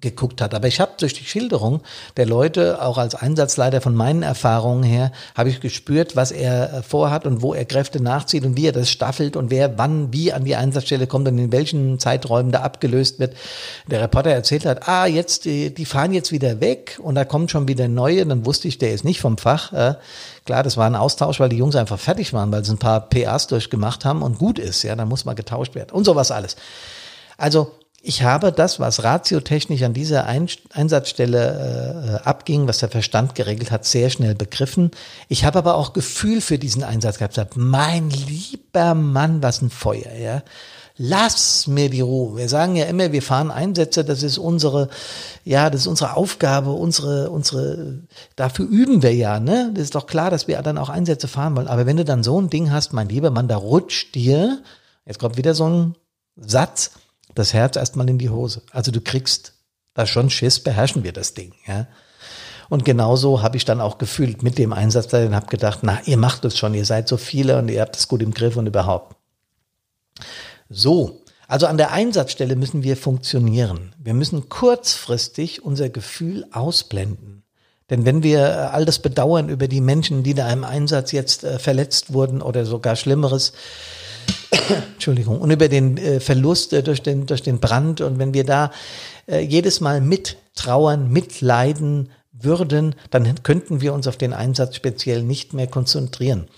geguckt 0.00 0.40
hat. 0.40 0.54
Aber 0.54 0.66
ich 0.66 0.80
habe 0.80 0.92
durch 0.98 1.14
die 1.14 1.24
Schilderung 1.24 1.80
der 2.16 2.26
Leute, 2.26 2.82
auch 2.82 2.98
als 2.98 3.14
Einsatzleiter 3.14 3.80
von 3.80 3.94
meinen 3.94 4.22
Erfahrungen 4.24 4.82
her, 4.82 5.12
habe 5.36 5.50
ich 5.50 5.60
gespürt, 5.60 6.16
was 6.16 6.32
er 6.32 6.72
äh, 6.72 6.82
vorhat 6.82 7.26
und 7.26 7.42
wo 7.42 7.54
er 7.54 7.64
Kräfte 7.64 8.02
nachzieht 8.02 8.44
und 8.44 8.56
wie 8.56 8.66
er 8.66 8.72
das 8.72 8.90
staffelt 8.90 9.36
und 9.36 9.50
wer 9.50 9.78
wann 9.78 10.12
wie 10.12 10.32
an 10.32 10.44
die 10.44 10.56
Einsatzstelle 10.56 11.06
kommt 11.06 11.28
und 11.28 11.38
in 11.38 11.52
welchen 11.52 12.00
Zeiträumen 12.00 12.50
da 12.50 12.62
abgelöst 12.62 13.20
wird. 13.20 13.36
Der 13.86 14.00
Reporter 14.00 14.30
erzählt 14.30 14.66
hat, 14.66 14.88
ah, 14.88 15.06
jetzt, 15.06 15.44
die, 15.44 15.72
die 15.72 15.84
fahren 15.84 16.12
jetzt 16.12 16.32
wieder 16.32 16.60
weg 16.60 16.98
und 17.00 17.14
da 17.14 17.24
kommt 17.24 17.52
schon 17.52 17.68
wieder 17.68 17.86
neue. 17.86 18.26
Dann 18.26 18.44
wusste 18.44 18.66
ich, 18.66 18.78
der 18.78 18.92
ist 18.92 19.04
nicht 19.04 19.20
vom 19.20 19.38
Fach. 19.38 19.72
Äh, 19.72 19.94
klar, 20.44 20.64
das 20.64 20.76
war 20.76 20.86
ein 20.86 20.96
Austausch, 20.96 21.38
weil 21.38 21.50
die 21.50 21.58
Jungs 21.58 21.76
einfach 21.76 22.00
fertig 22.00 22.32
waren, 22.32 22.50
weil 22.50 22.64
sie 22.64 22.72
ein 22.72 22.78
paar 22.78 23.08
PAs 23.08 23.46
durchgemacht 23.46 24.04
haben 24.04 24.22
und 24.22 24.38
gut 24.38 24.58
ist. 24.58 24.82
Ja, 24.82 24.96
dann 24.96 25.08
muss 25.08 25.24
mal 25.24 25.34
getauscht 25.34 25.76
werden 25.76 25.90
und 25.92 26.04
sowas 26.04 26.32
alles. 26.32 26.56
Also 27.36 27.70
Ich 28.06 28.22
habe 28.22 28.52
das, 28.52 28.80
was 28.80 29.02
ratiotechnisch 29.02 29.82
an 29.82 29.94
dieser 29.94 30.26
Ein 30.26 30.46
Einsatzstelle 30.74 32.20
äh, 32.22 32.28
abging, 32.28 32.68
was 32.68 32.80
der 32.80 32.90
Verstand 32.90 33.34
geregelt 33.34 33.70
hat, 33.70 33.86
sehr 33.86 34.10
schnell 34.10 34.34
begriffen. 34.34 34.90
Ich 35.30 35.46
habe 35.46 35.56
aber 35.56 35.76
auch 35.76 35.94
Gefühl 35.94 36.42
für 36.42 36.58
diesen 36.58 36.84
Einsatz 36.84 37.16
gehabt. 37.16 37.32
Gesagt, 37.32 37.56
mein 37.56 38.10
lieber 38.10 38.94
Mann, 38.94 39.42
was 39.42 39.62
ein 39.62 39.70
Feuer, 39.70 40.12
ja. 40.20 40.42
Lass 40.98 41.66
mir 41.66 41.88
die 41.88 42.02
Ruhe. 42.02 42.36
Wir 42.36 42.50
sagen 42.50 42.76
ja 42.76 42.84
immer, 42.84 43.10
wir 43.12 43.22
fahren 43.22 43.50
Einsätze, 43.50 44.04
das 44.04 44.22
ist 44.22 44.36
unsere, 44.36 44.90
ja, 45.42 45.70
das 45.70 45.80
ist 45.80 45.86
unsere 45.86 46.14
Aufgabe, 46.14 46.72
unsere, 46.72 47.30
unsere, 47.30 48.00
dafür 48.36 48.66
üben 48.66 49.02
wir 49.02 49.14
ja, 49.14 49.40
ne? 49.40 49.70
Das 49.72 49.84
ist 49.84 49.94
doch 49.94 50.06
klar, 50.06 50.30
dass 50.30 50.46
wir 50.46 50.60
dann 50.60 50.76
auch 50.76 50.90
Einsätze 50.90 51.26
fahren 51.26 51.56
wollen. 51.56 51.68
Aber 51.68 51.86
wenn 51.86 51.96
du 51.96 52.04
dann 52.04 52.22
so 52.22 52.38
ein 52.38 52.50
Ding 52.50 52.70
hast, 52.70 52.92
mein 52.92 53.08
lieber 53.08 53.30
Mann, 53.30 53.48
da 53.48 53.56
rutscht 53.56 54.14
dir, 54.14 54.58
jetzt 55.06 55.18
kommt 55.20 55.38
wieder 55.38 55.54
so 55.54 55.70
ein 55.70 55.94
Satz, 56.36 56.90
das 57.34 57.52
Herz 57.52 57.76
erstmal 57.76 58.08
in 58.08 58.18
die 58.18 58.30
Hose. 58.30 58.62
Also 58.70 58.90
du 58.90 59.00
kriegst 59.00 59.54
da 59.94 60.06
schon 60.06 60.30
Schiss, 60.30 60.60
beherrschen 60.60 61.04
wir 61.04 61.12
das 61.12 61.34
Ding, 61.34 61.52
ja. 61.66 61.86
Und 62.70 62.84
genauso 62.84 63.42
habe 63.42 63.58
ich 63.58 63.66
dann 63.66 63.80
auch 63.80 63.98
gefühlt 63.98 64.42
mit 64.42 64.56
dem 64.56 64.72
Einsatz, 64.72 65.12
und 65.12 65.34
habe 65.34 65.46
gedacht, 65.46 65.80
na, 65.82 66.00
ihr 66.06 66.16
macht 66.16 66.44
es 66.46 66.56
schon, 66.56 66.74
ihr 66.74 66.86
seid 66.86 67.08
so 67.08 67.18
viele 67.18 67.58
und 67.58 67.68
ihr 67.68 67.82
habt 67.82 67.96
es 67.96 68.08
gut 68.08 68.22
im 68.22 68.32
Griff 68.32 68.56
und 68.56 68.66
überhaupt. 68.66 69.16
So, 70.70 71.22
also 71.46 71.66
an 71.66 71.76
der 71.76 71.92
Einsatzstelle 71.92 72.56
müssen 72.56 72.82
wir 72.82 72.96
funktionieren. 72.96 73.94
Wir 73.98 74.14
müssen 74.14 74.48
kurzfristig 74.48 75.62
unser 75.62 75.90
Gefühl 75.90 76.46
ausblenden. 76.52 77.42
Denn 77.90 78.06
wenn 78.06 78.22
wir 78.22 78.40
äh, 78.40 78.52
all 78.72 78.84
das 78.86 78.98
bedauern 78.98 79.48
über 79.50 79.68
die 79.68 79.82
Menschen, 79.82 80.22
die 80.22 80.34
da 80.34 80.50
im 80.50 80.64
Einsatz 80.64 81.12
jetzt 81.12 81.44
äh, 81.44 81.58
verletzt 81.58 82.12
wurden 82.12 82.40
oder 82.40 82.64
sogar 82.64 82.96
Schlimmeres, 82.96 83.52
Entschuldigung, 84.94 85.40
und 85.40 85.50
über 85.50 85.68
den 85.68 85.96
äh, 85.96 86.20
Verlust 86.20 86.72
äh, 86.72 86.82
durch, 86.82 87.02
den, 87.02 87.26
durch 87.26 87.42
den 87.42 87.60
Brand 87.60 88.00
und 88.00 88.18
wenn 88.18 88.34
wir 88.34 88.44
da 88.44 88.70
äh, 89.26 89.40
jedes 89.40 89.80
Mal 89.80 90.00
mittrauern, 90.00 91.10
mitleiden, 91.10 92.10
würden, 92.36 92.94
dann 93.10 93.42
könnten 93.42 93.80
wir 93.80 93.94
uns 93.94 94.06
auf 94.06 94.16
den 94.16 94.32
Einsatz 94.32 94.74
speziell 94.76 95.22
nicht 95.22 95.54
mehr 95.54 95.66
konzentrieren. 95.66 96.48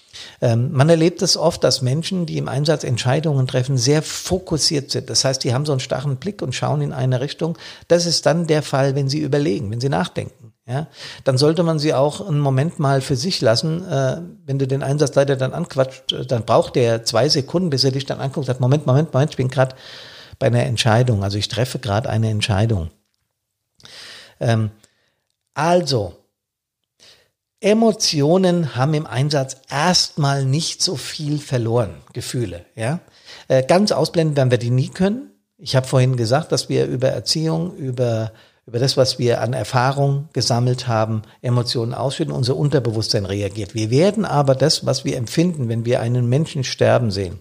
Ähm, 0.41 0.73
man 0.73 0.89
erlebt 0.89 1.21
es 1.23 1.37
oft, 1.37 1.63
dass 1.65 1.83
Menschen, 1.83 2.27
die 2.27 2.39
im 2.39 2.49
Einsatz 2.49 2.83
Entscheidungen 2.83 3.47
treffen, 3.47 3.77
sehr 3.77 4.03
fokussiert 4.03 4.91
sind. 4.91 5.11
Das 5.11 5.25
heißt, 5.25 5.45
die 5.45 5.53
haben 5.53 5.67
so 5.67 5.73
einen 5.73 5.81
starren 5.81 6.17
Blick 6.17 6.41
und 6.41 6.55
schauen 6.55 6.81
in 6.81 6.93
eine 6.93 7.21
Richtung. 7.21 7.59
Das 7.89 8.07
ist 8.07 8.25
dann 8.27 8.47
der 8.47 8.63
Fall, 8.63 8.95
wenn 8.95 9.09
sie 9.09 9.21
überlegen, 9.21 9.71
wenn 9.71 9.81
sie 9.81 9.91
nachdenken. 9.91 10.46
Ja, 10.69 10.89
dann 11.23 11.39
sollte 11.39 11.63
man 11.63 11.79
sie 11.79 11.95
auch 11.95 12.27
einen 12.27 12.41
Moment 12.41 12.81
mal 12.81 13.01
für 13.01 13.15
sich 13.15 13.41
lassen. 13.41 13.89
Äh, 13.89 14.21
wenn 14.45 14.59
du 14.59 14.67
den 14.67 14.83
Einsatzleiter 14.83 15.37
dann 15.37 15.53
anquatscht, 15.53 16.13
äh, 16.13 16.27
dann 16.27 16.45
braucht 16.45 16.75
der 16.75 17.05
zwei 17.05 17.29
Sekunden, 17.29 17.71
bis 17.71 17.85
er 17.85 17.93
dich 17.93 18.05
dann 18.05 18.19
anguckt 18.19 18.47
sagt, 18.47 18.61
Moment, 18.61 18.85
Moment, 18.85 19.13
Moment, 19.15 19.31
ich 19.31 19.37
bin 19.37 19.49
gerade 19.49 19.77
bei 20.41 20.49
einer 20.49 20.65
Entscheidung. 20.65 21.23
Also 21.23 21.39
ich 21.39 21.47
treffe 21.47 21.79
gerade 21.79 22.09
eine 22.09 22.31
Entscheidung. 22.31 22.91
Ähm, 24.41 24.71
also, 25.55 26.17
Emotionen 27.61 28.75
haben 28.75 28.95
im 28.95 29.07
Einsatz 29.07 29.59
erstmal 29.71 30.45
nicht 30.45 30.83
so 30.83 30.97
viel 30.97 31.39
verloren, 31.39 31.95
Gefühle. 32.13 32.67
Ja, 32.75 32.99
äh, 33.47 33.63
ganz 33.63 33.93
ausblenden 33.93 34.37
werden 34.37 34.51
wir 34.51 34.59
die 34.59 34.71
nie 34.71 34.89
können. 34.89 35.31
Ich 35.59 35.75
habe 35.75 35.87
vorhin 35.87 36.17
gesagt, 36.17 36.53
dass 36.53 36.69
wir 36.69 36.87
über 36.87 37.09
Erziehung, 37.09 37.75
über 37.77 38.33
über 38.67 38.81
das, 38.81 38.97
was 38.97 39.21
wir 39.21 39.43
an 39.43 39.53
Erfahrung 39.53 40.29
gesammelt 40.33 40.89
haben, 40.89 41.23
Emotionen 41.41 41.95
ausschütten, 41.95 42.35
unser 42.35 42.57
Unterbewusstsein 42.57 43.25
reagiert. 43.25 43.77
Wir 43.77 43.91
werden 43.91 44.25
aber 44.25 44.57
das, 44.57 44.85
was 44.85 45.05
wir 45.05 45.17
empfinden, 45.17 45.69
wenn 45.69 45.85
wir 45.85 46.01
einen 46.01 46.29
Menschen 46.29 46.65
sterben 46.65 47.13
sehen, 47.13 47.39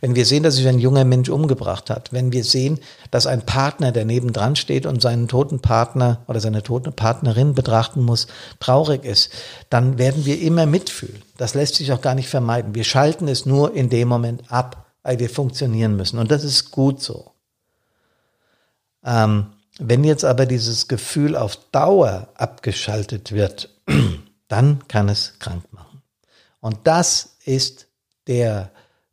wenn 0.00 0.16
wir 0.16 0.26
sehen, 0.26 0.42
dass 0.42 0.56
sich 0.56 0.66
ein 0.66 0.80
junger 0.80 1.04
Mensch 1.04 1.28
umgebracht 1.28 1.90
hat, 1.90 2.12
wenn 2.12 2.32
wir 2.32 2.42
sehen, 2.42 2.80
dass 3.12 3.28
ein 3.28 3.46
Partner, 3.46 3.92
der 3.92 4.04
nebendran 4.04 4.56
steht 4.56 4.84
und 4.84 5.00
seinen 5.00 5.28
toten 5.28 5.60
Partner 5.60 6.22
oder 6.26 6.40
seine 6.40 6.64
tote 6.64 6.90
Partnerin 6.90 7.54
betrachten 7.54 8.02
muss, 8.02 8.26
traurig 8.58 9.04
ist, 9.04 9.30
dann 9.70 9.96
werden 9.96 10.26
wir 10.26 10.40
immer 10.40 10.66
mitfühlen. 10.66 11.22
Das 11.36 11.54
lässt 11.54 11.76
sich 11.76 11.92
auch 11.92 12.00
gar 12.00 12.16
nicht 12.16 12.28
vermeiden. 12.28 12.74
Wir 12.74 12.84
schalten 12.84 13.28
es 13.28 13.46
nur 13.46 13.76
in 13.76 13.90
dem 13.90 14.08
Moment 14.08 14.50
ab, 14.50 14.86
weil 15.04 15.20
wir 15.20 15.30
funktionieren 15.30 15.94
müssen. 15.94 16.18
Und 16.18 16.32
das 16.32 16.42
ist 16.42 16.72
gut 16.72 17.00
so. 17.00 17.30
Ähm, 19.04 19.53
wenn 19.78 20.04
jetzt 20.04 20.24
aber 20.24 20.46
dieses 20.46 20.88
Gefühl 20.88 21.36
auf 21.36 21.56
Dauer 21.72 22.28
abgeschaltet 22.34 23.32
wird, 23.32 23.70
dann 24.48 24.86
kann 24.88 25.08
es 25.08 25.34
krank 25.38 25.64
machen. 25.72 26.02
Und 26.60 26.78
das 26.84 27.36
ist 27.44 27.86
der 28.26 28.70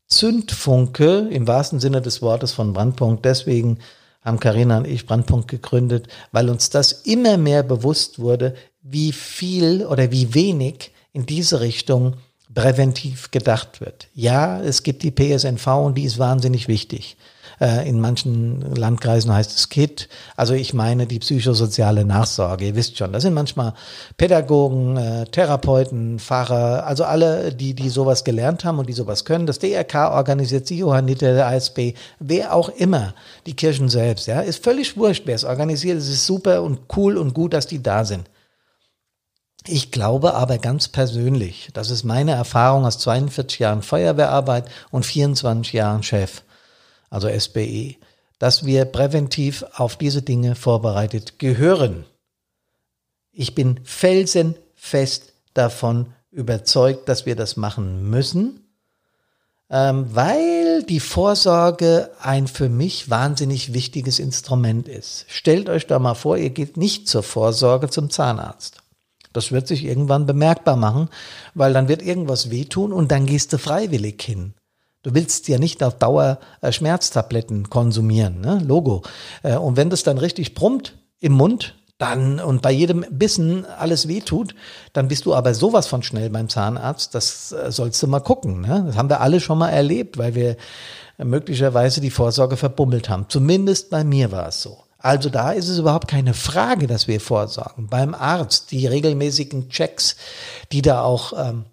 Zündfunke 0.08 1.28
im 1.32 1.48
wahrsten 1.48 1.80
Sinne 1.80 2.02
des 2.02 2.22
Wortes 2.22 2.52
von 2.52 2.74
Brandpunkt. 2.74 3.26
Deswegen 3.26 3.80
haben 4.22 4.40
Karina 4.40 4.78
und 4.78 4.88
ich 4.88 5.06
Brandpunkt 5.06 5.48
gegründet, 5.48 6.08
weil 6.32 6.50
uns 6.50 6.70
das 6.70 6.92
immer 6.92 7.38
mehr 7.38 7.64
bewusst 7.64 8.20
wurde, 8.20 8.56
wie 8.82 9.12
viel 9.12 9.86
oder 9.86 10.12
wie 10.12 10.34
wenig 10.34 10.92
in 11.14 11.26
diese 11.26 11.60
Richtung 11.60 12.16
präventiv 12.54 13.32
gedacht 13.32 13.82
wird. 13.82 14.08
Ja, 14.14 14.62
es 14.62 14.84
gibt 14.84 15.04
die 15.04 15.12
PSNV 15.12 15.68
und 15.68 15.98
die 15.98 16.04
ist 16.04 16.20
wahnsinnig 16.20 16.68
wichtig. 16.68 17.18
Äh, 17.62 17.88
in 17.88 18.00
manchen 18.00 18.76
Landkreisen 18.76 19.32
heißt 19.32 19.56
es 19.56 19.70
KIT. 19.70 20.10
Also 20.36 20.56
ich 20.56 20.74
meine 20.74 21.06
die 21.06 21.20
psychosoziale 21.20 22.04
Nachsorge. 22.06 22.66
Ihr 22.66 22.76
wisst 22.76 22.98
schon, 22.98 23.14
das 23.14 23.22
sind 23.22 23.36
manchmal 23.36 23.74
Pädagogen, 24.18 24.98
äh, 24.98 25.26
Therapeuten, 25.26 26.18
Pfarrer, 26.18 26.88
also 26.88 27.04
alle, 27.04 27.54
die, 27.54 27.76
die 27.76 27.90
sowas 27.90 28.24
gelernt 28.24 28.66
haben 28.66 28.80
und 28.80 28.90
die 28.90 28.94
sowas 28.94 29.26
können. 29.26 29.46
Das 29.46 29.60
DRK 29.60 30.12
organisiert 30.12 30.66
sie, 30.66 30.80
Johanniter, 30.80 31.36
der 31.36 31.48
ASB, 31.48 31.94
wer 32.20 32.56
auch 32.56 32.70
immer, 32.70 33.14
die 33.46 33.56
Kirchen 33.56 33.90
selbst, 33.90 34.26
ja, 34.26 34.42
ist 34.42 34.64
völlig 34.64 34.98
wurscht, 34.98 35.24
wer 35.26 35.36
es 35.36 35.44
organisiert. 35.44 36.00
Es 36.00 36.10
ist 36.10 36.26
super 36.26 36.64
und 36.64 36.80
cool 36.96 37.16
und 37.16 37.36
gut, 37.36 37.54
dass 37.54 37.68
die 37.68 37.84
da 37.84 38.06
sind. 38.06 38.28
Ich 39.68 39.92
glaube 39.92 40.34
aber 40.34 40.58
ganz 40.58 40.88
persönlich, 40.88 41.70
das 41.74 41.92
ist 41.92 42.04
meine 42.04 42.32
Erfahrung 42.32 42.86
aus 42.86 42.98
42 42.98 43.60
Jahren 43.60 43.84
Feuerwehrarbeit 43.84 44.66
und 44.90 45.06
24 45.06 45.74
Jahren 45.74 46.02
Chef, 46.02 46.42
also 47.12 47.30
SBE, 47.30 47.98
dass 48.40 48.66
wir 48.66 48.86
präventiv 48.86 49.64
auf 49.76 49.98
diese 49.98 50.24
Dinge 50.24 50.56
vorbereitet 50.56 51.38
gehören. 51.38 52.06
Ich 53.32 53.54
bin 53.54 53.80
felsenfest 53.84 55.34
davon 55.54 56.08
überzeugt, 56.32 57.08
dass 57.08 57.28
wir 57.28 57.36
das 57.36 57.58
machen 57.58 58.10
müssen, 58.10 58.62
ähm, 59.70 60.08
weil 60.10 60.84
die 60.84 61.00
Vorsorge 61.00 62.10
ein 62.20 62.48
für 62.48 62.70
mich 62.70 63.10
wahnsinnig 63.10 63.74
wichtiges 63.74 64.18
Instrument 64.18 64.88
ist. 64.88 65.26
Stellt 65.28 65.70
euch 65.70 65.88
doch 65.88 66.00
mal 66.00 66.16
vor, 66.16 66.38
ihr 66.38 66.50
geht 66.50 66.78
nicht 66.78 67.08
zur 67.08 67.24
Vorsorge 67.24 67.90
zum 67.90 68.10
Zahnarzt. 68.10 68.78
Das 69.34 69.52
wird 69.52 69.68
sich 69.68 69.86
irgendwann 69.86 70.26
bemerkbar 70.26 70.76
machen, 70.76 71.10
weil 71.54 71.74
dann 71.74 71.88
wird 71.88 72.02
irgendwas 72.02 72.50
wehtun 72.50 72.92
und 72.92 73.12
dann 73.12 73.26
gehst 73.26 73.54
du 73.54 73.58
freiwillig 73.58 74.22
hin. 74.22 74.54
Du 75.04 75.14
willst 75.16 75.48
ja 75.48 75.58
nicht 75.58 75.84
auf 75.84 75.98
Dauer 75.98 76.40
äh, 76.62 76.72
Schmerztabletten 76.72 77.70
konsumieren, 77.70 78.42
ne? 78.42 78.62
Logo. 78.66 79.02
Äh, 79.42 79.58
und 79.58 79.78
wenn 79.78 79.90
das 79.90 80.04
dann 80.04 80.18
richtig 80.18 80.54
brummt 80.54 80.98
im 81.20 81.34
Mund, 81.34 81.76
dann 81.98 82.40
und 82.40 82.62
bei 82.62 82.72
jedem 82.72 83.06
Bissen 83.12 83.66
alles 83.66 84.08
wehtut, 84.08 84.56
dann 84.94 85.08
bist 85.08 85.26
du 85.26 85.36
aber 85.36 85.54
sowas 85.54 85.88
von 85.88 86.02
schnell 86.02 86.30
beim 86.32 86.50
Zahnarzt, 86.50 87.14
das 87.14 87.52
äh, 87.52 87.72
sollst 87.72 88.02
du 88.02 88.08
mal 88.08 88.20
gucken. 88.20 88.62
Ne? 88.62 88.84
Das 88.88 88.96
haben 88.98 89.10
wir 89.10 89.22
alle 89.22 89.40
schon 89.40 89.60
mal 89.60 89.70
erlebt, 89.70 90.18
weil 90.18 90.36
wir 90.36 90.58
möglicherweise 91.18 92.02
die 92.02 92.10
Vorsorge 92.10 92.58
verbummelt 92.58 93.10
haben. 93.10 93.26
Zumindest 93.30 93.90
bei 93.90 94.04
mir 94.04 94.32
war 94.32 94.48
es 94.48 94.62
so. 94.62 94.80
Also 94.98 95.30
da 95.30 95.52
ist 95.52 95.68
es 95.68 95.80
überhaupt 95.80 96.08
keine 96.08 96.34
Frage, 96.34 96.86
dass 96.86 97.08
wir 97.08 97.20
vorsorgen. 97.20 97.88
Beim 97.88 98.14
Arzt, 98.14 98.72
die 98.72 98.86
regelmäßigen 98.86 99.70
Checks, 99.70 100.16
die 100.72 100.84
da 100.84 101.02
auch 101.02 101.34
ähm, 101.36 101.66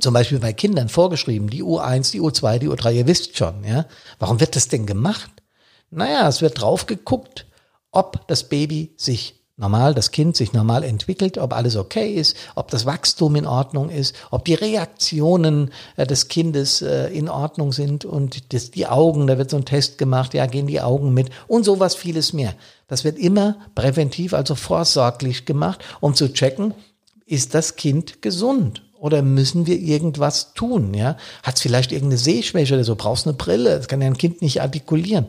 zum 0.00 0.14
Beispiel 0.14 0.38
bei 0.38 0.52
Kindern 0.52 0.88
vorgeschrieben, 0.88 1.50
die 1.50 1.62
U1, 1.62 2.12
die 2.12 2.20
U2, 2.20 2.58
die 2.58 2.68
U3, 2.68 2.92
ihr 2.92 3.06
wisst 3.06 3.36
schon, 3.36 3.64
ja. 3.64 3.86
Warum 4.18 4.40
wird 4.40 4.56
das 4.56 4.68
denn 4.68 4.86
gemacht? 4.86 5.30
Naja, 5.90 6.28
es 6.28 6.42
wird 6.42 6.60
drauf 6.60 6.86
geguckt, 6.86 7.46
ob 7.90 8.26
das 8.28 8.48
Baby 8.48 8.94
sich 8.96 9.34
normal, 9.56 9.92
das 9.92 10.12
Kind 10.12 10.36
sich 10.36 10.52
normal 10.52 10.84
entwickelt, 10.84 11.36
ob 11.36 11.52
alles 11.52 11.74
okay 11.74 12.14
ist, 12.14 12.36
ob 12.54 12.70
das 12.70 12.86
Wachstum 12.86 13.34
in 13.34 13.46
Ordnung 13.46 13.90
ist, 13.90 14.14
ob 14.30 14.44
die 14.44 14.54
Reaktionen 14.54 15.72
äh, 15.96 16.06
des 16.06 16.28
Kindes 16.28 16.80
äh, 16.80 17.08
in 17.08 17.28
Ordnung 17.28 17.72
sind 17.72 18.04
und 18.04 18.52
das, 18.52 18.70
die 18.70 18.86
Augen, 18.86 19.26
da 19.26 19.36
wird 19.36 19.50
so 19.50 19.56
ein 19.56 19.64
Test 19.64 19.98
gemacht, 19.98 20.32
ja, 20.34 20.46
gehen 20.46 20.68
die 20.68 20.80
Augen 20.80 21.12
mit 21.12 21.30
und 21.48 21.64
sowas 21.64 21.96
vieles 21.96 22.32
mehr. 22.32 22.54
Das 22.86 23.02
wird 23.02 23.18
immer 23.18 23.56
präventiv, 23.74 24.32
also 24.32 24.54
vorsorglich 24.54 25.44
gemacht, 25.44 25.80
um 26.00 26.14
zu 26.14 26.32
checken, 26.32 26.72
ist 27.26 27.54
das 27.54 27.74
Kind 27.74 28.22
gesund 28.22 28.82
oder 29.00 29.22
müssen 29.22 29.66
wir 29.66 29.78
irgendwas 29.78 30.54
tun? 30.54 30.94
Ja, 30.94 31.16
hat 31.42 31.56
es 31.56 31.62
vielleicht 31.62 31.92
irgendeine 31.92 32.18
Sehschwäche 32.18 32.74
oder 32.74 32.84
so? 32.84 32.96
Brauchst 32.96 33.26
eine 33.26 33.36
Brille? 33.36 33.76
Das 33.76 33.88
kann 33.88 34.00
ja 34.00 34.06
ein 34.06 34.18
Kind 34.18 34.42
nicht 34.42 34.60
artikulieren. 34.60 35.26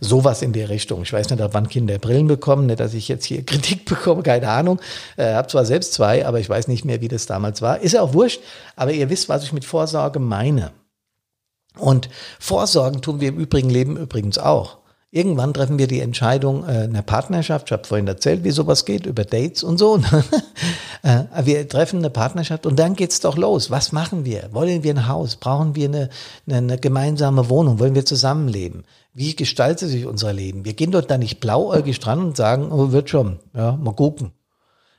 Sowas 0.00 0.42
in 0.42 0.52
der 0.52 0.68
Richtung. 0.68 1.02
Ich 1.02 1.12
weiß 1.12 1.28
nicht, 1.30 1.42
ob 1.42 1.54
wann 1.54 1.68
Kinder 1.68 1.98
Brillen 1.98 2.28
bekommen, 2.28 2.66
nicht, 2.66 2.78
dass 2.80 2.94
ich 2.94 3.08
jetzt 3.08 3.24
hier 3.24 3.42
Kritik 3.46 3.84
bekomme, 3.84 4.22
keine 4.22 4.48
Ahnung. 4.48 4.80
Äh, 5.16 5.34
habe 5.34 5.48
zwar 5.48 5.64
selbst 5.64 5.94
zwei, 5.94 6.26
aber 6.26 6.38
ich 6.38 6.48
weiß 6.48 6.68
nicht 6.68 6.84
mehr, 6.84 7.00
wie 7.00 7.08
das 7.08 7.26
damals 7.26 7.62
war. 7.62 7.80
Ist 7.80 7.92
ja 7.92 8.02
auch 8.02 8.12
wurscht, 8.12 8.40
aber 8.76 8.92
ihr 8.92 9.10
wisst, 9.10 9.28
was 9.28 9.42
ich 9.42 9.52
mit 9.52 9.64
Vorsorge 9.64 10.18
meine. 10.18 10.72
Und 11.76 12.08
Vorsorgen 12.38 13.02
tun 13.02 13.20
wir 13.20 13.28
im 13.28 13.38
übrigen 13.38 13.70
Leben 13.70 13.96
übrigens 13.96 14.38
auch. 14.38 14.78
Irgendwann 15.10 15.54
treffen 15.54 15.78
wir 15.78 15.86
die 15.86 16.00
Entscheidung 16.00 16.66
äh, 16.68 16.84
in 16.84 16.92
der 16.92 17.00
Partnerschaft. 17.00 17.68
Ich 17.68 17.72
habe 17.72 17.86
vorhin 17.86 18.06
erzählt, 18.06 18.44
wie 18.44 18.50
sowas 18.50 18.84
geht, 18.84 19.06
über 19.06 19.24
Dates 19.24 19.62
und 19.62 19.78
so. 19.78 19.96
äh, 21.02 21.24
wir 21.44 21.66
treffen 21.66 22.00
eine 22.00 22.10
Partnerschaft 22.10 22.66
und 22.66 22.78
dann 22.78 22.94
geht's 22.94 23.20
doch 23.20 23.38
los. 23.38 23.70
Was 23.70 23.92
machen 23.92 24.26
wir? 24.26 24.50
Wollen 24.52 24.82
wir 24.82 24.92
ein 24.92 25.08
Haus? 25.08 25.36
Brauchen 25.36 25.74
wir 25.74 25.88
eine, 25.88 26.10
eine, 26.46 26.58
eine 26.58 26.78
gemeinsame 26.78 27.48
Wohnung? 27.48 27.78
Wollen 27.78 27.94
wir 27.94 28.04
zusammenleben? 28.04 28.84
Wie 29.14 29.34
gestaltet 29.34 29.88
sich 29.88 30.04
unser 30.04 30.34
Leben? 30.34 30.66
Wir 30.66 30.74
gehen 30.74 30.90
dort 30.90 31.10
da 31.10 31.16
nicht 31.16 31.40
blauäugig 31.40 32.00
dran 32.00 32.22
und 32.22 32.36
sagen, 32.36 32.70
oh, 32.70 32.92
wird 32.92 33.08
schon, 33.08 33.38
ja, 33.54 33.72
mal 33.76 33.94
gucken. 33.94 34.32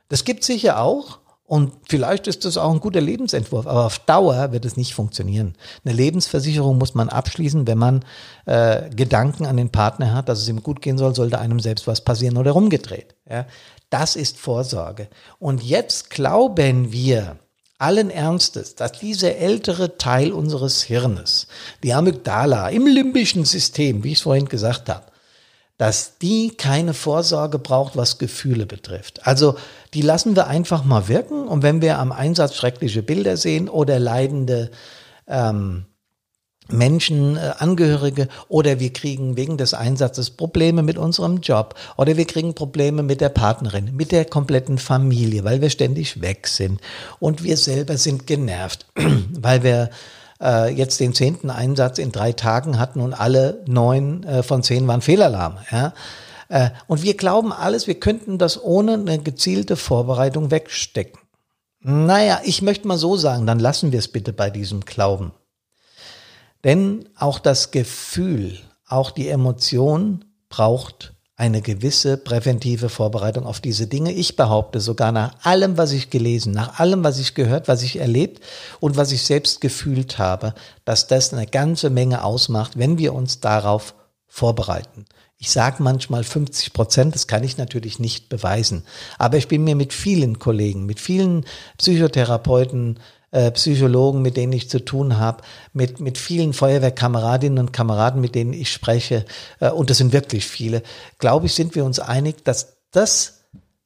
Das 0.08 0.24
gibt 0.24 0.44
sicher 0.44 0.82
auch. 0.82 1.20
Und 1.50 1.72
vielleicht 1.88 2.28
ist 2.28 2.46
das 2.46 2.58
auch 2.58 2.72
ein 2.72 2.80
guter 2.80 3.02
Lebensentwurf, 3.02 3.66
aber 3.66 3.88
auf 3.88 3.98
Dauer 3.98 4.52
wird 4.52 4.66
es 4.66 4.78
nicht 4.78 4.94
funktionieren. 4.94 5.56
Eine 5.84 5.96
Lebensversicherung 5.96 6.78
muss 6.78 6.94
man 6.94 7.10
abschließen, 7.10 7.66
wenn 7.66 7.80
man 7.80 8.06
äh, 8.46 8.88
Gedanken 8.92 9.48
an 9.48 9.58
den 9.58 9.72
Partner 9.72 10.14
hat, 10.14 10.30
dass 10.30 10.44
es 10.44 10.48
ihm 10.48 10.62
gut 10.62 10.80
gehen 10.80 11.00
soll, 11.00 11.16
sollte 11.16 11.40
einem 11.40 11.60
selbst 11.60 11.88
was 11.88 12.02
passieren 12.02 12.38
oder 12.38 12.52
rumgedreht. 12.52 13.16
Ja? 13.28 13.48
Das 13.90 14.16
ist 14.16 14.38
Vorsorge. 14.38 15.08
Und 15.40 15.64
jetzt 15.64 16.12
glauben 16.12 16.92
wir 16.92 17.38
allen 17.80 18.12
Ernstes, 18.12 18.76
dass 18.76 18.92
dieser 19.00 19.38
ältere 19.38 19.98
Teil 19.98 20.32
unseres 20.34 20.84
Hirnes, 20.84 21.48
die 21.82 21.96
Amygdala 21.96 22.70
im 22.70 22.86
limbischen 22.86 23.44
System, 23.44 24.04
wie 24.04 24.12
ich 24.12 24.20
es 24.20 24.24
vorhin 24.24 24.50
gesagt 24.50 24.88
habe, 24.88 25.09
dass 25.80 26.18
die 26.18 26.50
keine 26.58 26.94
Vorsorge 26.94 27.58
braucht, 27.58 27.96
was 27.96 28.18
Gefühle 28.18 28.66
betrifft. 28.66 29.26
Also 29.26 29.56
die 29.94 30.02
lassen 30.02 30.36
wir 30.36 30.48
einfach 30.48 30.84
mal 30.84 31.08
wirken 31.08 31.48
und 31.48 31.64
wenn 31.64 31.82
wir 31.82 32.00
am 32.00 32.12
Einsatz 32.12 32.56
schreckliche 32.56 33.02
Bilder 33.02 33.38
sehen 33.38 33.70
oder 33.70 33.98
leidende 33.98 34.72
ähm, 35.26 35.86
Menschen, 36.68 37.38
äh, 37.38 37.54
Angehörige 37.60 38.28
oder 38.50 38.82
wir 38.82 38.92
kriegen 38.92 39.38
wegen 39.38 39.58
des 39.58 39.74
Einsatzes 39.74 40.32
Probleme 40.32 40.84
mit 40.84 40.98
unserem 40.98 41.38
Job 41.38 41.76
oder 41.96 42.18
wir 42.18 42.26
kriegen 42.26 42.56
Probleme 42.56 43.02
mit 43.02 43.22
der 43.22 43.30
Partnerin, 43.30 43.96
mit 43.96 44.12
der 44.12 44.26
kompletten 44.26 44.80
Familie, 44.80 45.46
weil 45.46 45.62
wir 45.62 45.70
ständig 45.70 46.22
weg 46.22 46.48
sind 46.48 46.82
und 47.20 47.42
wir 47.42 47.56
selber 47.56 47.98
sind 47.98 48.28
genervt, 48.28 48.86
weil 49.40 49.64
wir 49.64 49.92
äh, 50.42 50.74
jetzt 50.74 51.00
den 51.00 51.14
zehnten 51.14 51.50
Einsatz 51.50 52.00
in 52.00 52.12
drei 52.12 52.34
Tagen 52.34 52.80
hatten 52.80 53.02
und 53.02 53.14
alle 53.14 53.64
neun 53.68 54.24
äh, 54.24 54.44
von 54.44 54.64
zehn 54.64 54.88
waren 54.88 55.02
Fehlalarm. 55.02 55.58
Ja? 55.72 55.94
Äh, 56.50 56.70
und 56.88 57.04
wir 57.04 57.16
glauben 57.16 57.54
alles, 57.54 57.88
wir 57.88 58.00
könnten 58.00 58.38
das 58.38 58.62
ohne 58.62 58.94
eine 58.94 59.20
gezielte 59.20 59.76
Vorbereitung 59.76 60.52
wegstecken. 60.52 61.20
Naja, 61.82 62.42
ich 62.44 62.62
möchte 62.62 62.88
mal 62.88 62.98
so 62.98 63.16
sagen, 63.16 63.46
dann 63.48 63.60
lassen 63.60 63.92
wir 63.92 64.00
es 64.00 64.10
bitte 64.10 64.34
bei 64.34 64.50
diesem 64.50 64.82
Glauben. 64.82 65.32
Denn 66.64 67.08
auch 67.16 67.40
das 67.40 67.72
Gefühl, 67.72 68.58
auch 68.86 69.12
die 69.12 69.30
Emotion 69.30 70.26
braucht 70.50 71.14
eine 71.40 71.62
gewisse 71.62 72.18
präventive 72.18 72.90
Vorbereitung 72.90 73.46
auf 73.46 73.62
diese 73.62 73.88
Dinge. 73.88 74.12
Ich 74.12 74.36
behaupte 74.36 74.82
sogar 74.82 75.14
nach 75.14 75.36
allem, 75.44 75.78
was 75.78 75.94
ich 75.94 76.10
gelesen, 76.10 76.52
nach 76.52 76.80
allem, 76.80 77.02
was 77.06 77.18
ich 77.18 77.34
gehört, 77.34 77.70
was 77.70 77.82
ich 77.82 77.98
erlebt 77.98 78.44
und 78.82 78.98
was 78.98 79.14
ich 79.14 79.24
selbst 79.24 79.62
gefühlt 79.62 80.18
habe, 80.18 80.54
dass 80.84 81.08
das 81.08 81.34
eine 81.34 81.48
ganze 81.48 81.90
Menge 81.90 82.26
ausmacht, 82.26 82.78
wenn 82.78 82.98
wir 82.98 83.14
uns 83.14 83.40
darauf 83.40 83.96
vorbereiten. 84.28 85.06
Ich 85.38 85.50
sage 85.50 85.82
manchmal 85.82 86.26
50 86.26 86.74
Prozent, 86.74 87.16
das 87.16 87.26
kann 87.26 87.46
ich 87.46 87.58
natürlich 87.58 88.00
nicht 88.00 88.28
beweisen. 88.28 88.84
Aber 89.18 89.38
ich 89.38 89.48
bin 89.48 89.64
mir 89.64 89.76
mit 89.76 89.94
vielen 89.94 90.40
Kollegen, 90.40 90.86
mit 90.86 91.00
vielen 91.00 91.46
Psychotherapeuten, 91.78 93.00
äh, 93.32 93.52
Psychologen, 93.52 94.22
mit 94.22 94.38
denen 94.38 94.54
ich 94.54 94.70
zu 94.70 94.84
tun 94.84 95.18
habe, 95.18 95.44
mit, 95.74 96.00
mit 96.00 96.18
vielen 96.18 96.54
Feuerwehrkameradinnen 96.54 97.60
und 97.60 97.74
Kameraden, 97.74 98.22
mit 98.22 98.36
denen 98.36 98.54
ich 98.54 98.72
spreche, 98.72 99.26
äh, 99.60 99.70
und 99.70 99.90
das 99.90 99.98
sind 99.98 100.14
wirklich 100.14 100.46
viele, 100.46 100.84
glaube 101.18 101.46
ich, 101.46 101.54
sind 101.54 101.76
wir 101.76 101.86
uns 101.86 102.00
einig, 102.00 102.44
dass 102.44 102.78
das 102.92 103.40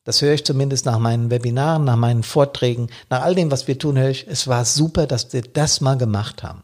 das 0.05 0.21
höre 0.21 0.33
ich 0.33 0.43
zumindest 0.43 0.85
nach 0.85 0.99
meinen 0.99 1.29
Webinaren, 1.29 1.85
nach 1.85 1.95
meinen 1.95 2.23
Vorträgen, 2.23 2.87
nach 3.09 3.21
all 3.21 3.35
dem, 3.35 3.51
was 3.51 3.67
wir 3.67 3.79
tun, 3.79 3.97
höre 3.97 4.09
ich, 4.09 4.27
es 4.27 4.47
war 4.47 4.65
super, 4.65 5.07
dass 5.07 5.31
wir 5.31 5.41
das 5.41 5.79
mal 5.79 5.97
gemacht 5.97 6.43
haben. 6.43 6.63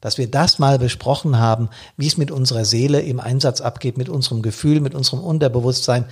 Dass 0.00 0.18
wir 0.18 0.28
das 0.28 0.58
mal 0.58 0.78
besprochen 0.78 1.38
haben, 1.38 1.68
wie 1.96 2.08
es 2.08 2.16
mit 2.16 2.32
unserer 2.32 2.64
Seele 2.64 3.00
im 3.00 3.20
Einsatz 3.20 3.60
abgeht, 3.60 3.96
mit 3.96 4.08
unserem 4.08 4.42
Gefühl, 4.42 4.80
mit 4.80 4.94
unserem 4.94 5.20
Unterbewusstsein, 5.20 6.06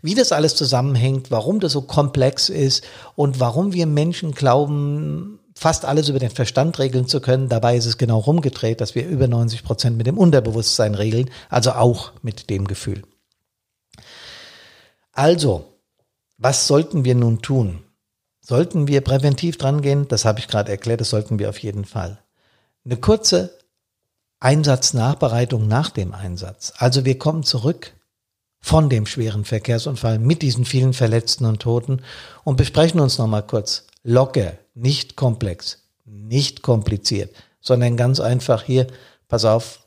wie 0.00 0.14
das 0.14 0.32
alles 0.32 0.54
zusammenhängt, 0.54 1.30
warum 1.30 1.60
das 1.60 1.72
so 1.72 1.82
komplex 1.82 2.48
ist 2.48 2.84
und 3.16 3.40
warum 3.40 3.72
wir 3.72 3.86
Menschen 3.86 4.32
glauben, 4.32 5.40
fast 5.54 5.84
alles 5.84 6.08
über 6.08 6.18
den 6.18 6.30
Verstand 6.30 6.78
regeln 6.78 7.06
zu 7.06 7.20
können. 7.20 7.48
Dabei 7.48 7.76
ist 7.76 7.86
es 7.86 7.98
genau 7.98 8.18
rumgedreht, 8.18 8.80
dass 8.80 8.94
wir 8.94 9.06
über 9.06 9.28
90 9.28 9.62
Prozent 9.62 9.96
mit 9.96 10.06
dem 10.06 10.18
Unterbewusstsein 10.18 10.94
regeln, 10.94 11.30
also 11.48 11.72
auch 11.72 12.12
mit 12.22 12.50
dem 12.50 12.66
Gefühl. 12.66 13.02
Also, 15.12 15.64
was 16.38 16.66
sollten 16.66 17.04
wir 17.04 17.14
nun 17.14 17.40
tun? 17.40 17.84
Sollten 18.40 18.88
wir 18.88 19.00
präventiv 19.00 19.56
drangehen? 19.56 20.08
Das 20.08 20.24
habe 20.24 20.40
ich 20.40 20.48
gerade 20.48 20.70
erklärt, 20.70 21.00
das 21.00 21.10
sollten 21.10 21.38
wir 21.38 21.48
auf 21.48 21.58
jeden 21.58 21.84
Fall. 21.84 22.18
Eine 22.84 22.96
kurze 22.96 23.56
Einsatznachbereitung 24.40 25.66
nach 25.66 25.88
dem 25.88 26.12
Einsatz. 26.12 26.74
Also 26.76 27.04
wir 27.04 27.18
kommen 27.18 27.44
zurück 27.44 27.94
von 28.60 28.90
dem 28.90 29.06
schweren 29.06 29.44
Verkehrsunfall 29.44 30.18
mit 30.18 30.42
diesen 30.42 30.64
vielen 30.64 30.92
Verletzten 30.92 31.46
und 31.46 31.60
Toten 31.60 32.02
und 32.44 32.56
besprechen 32.56 33.00
uns 33.00 33.16
nochmal 33.16 33.46
kurz 33.46 33.86
locker, 34.02 34.54
nicht 34.74 35.16
komplex, 35.16 35.78
nicht 36.04 36.62
kompliziert, 36.62 37.34
sondern 37.60 37.96
ganz 37.96 38.20
einfach 38.20 38.62
hier, 38.62 38.86
pass 39.28 39.44
auf, 39.44 39.80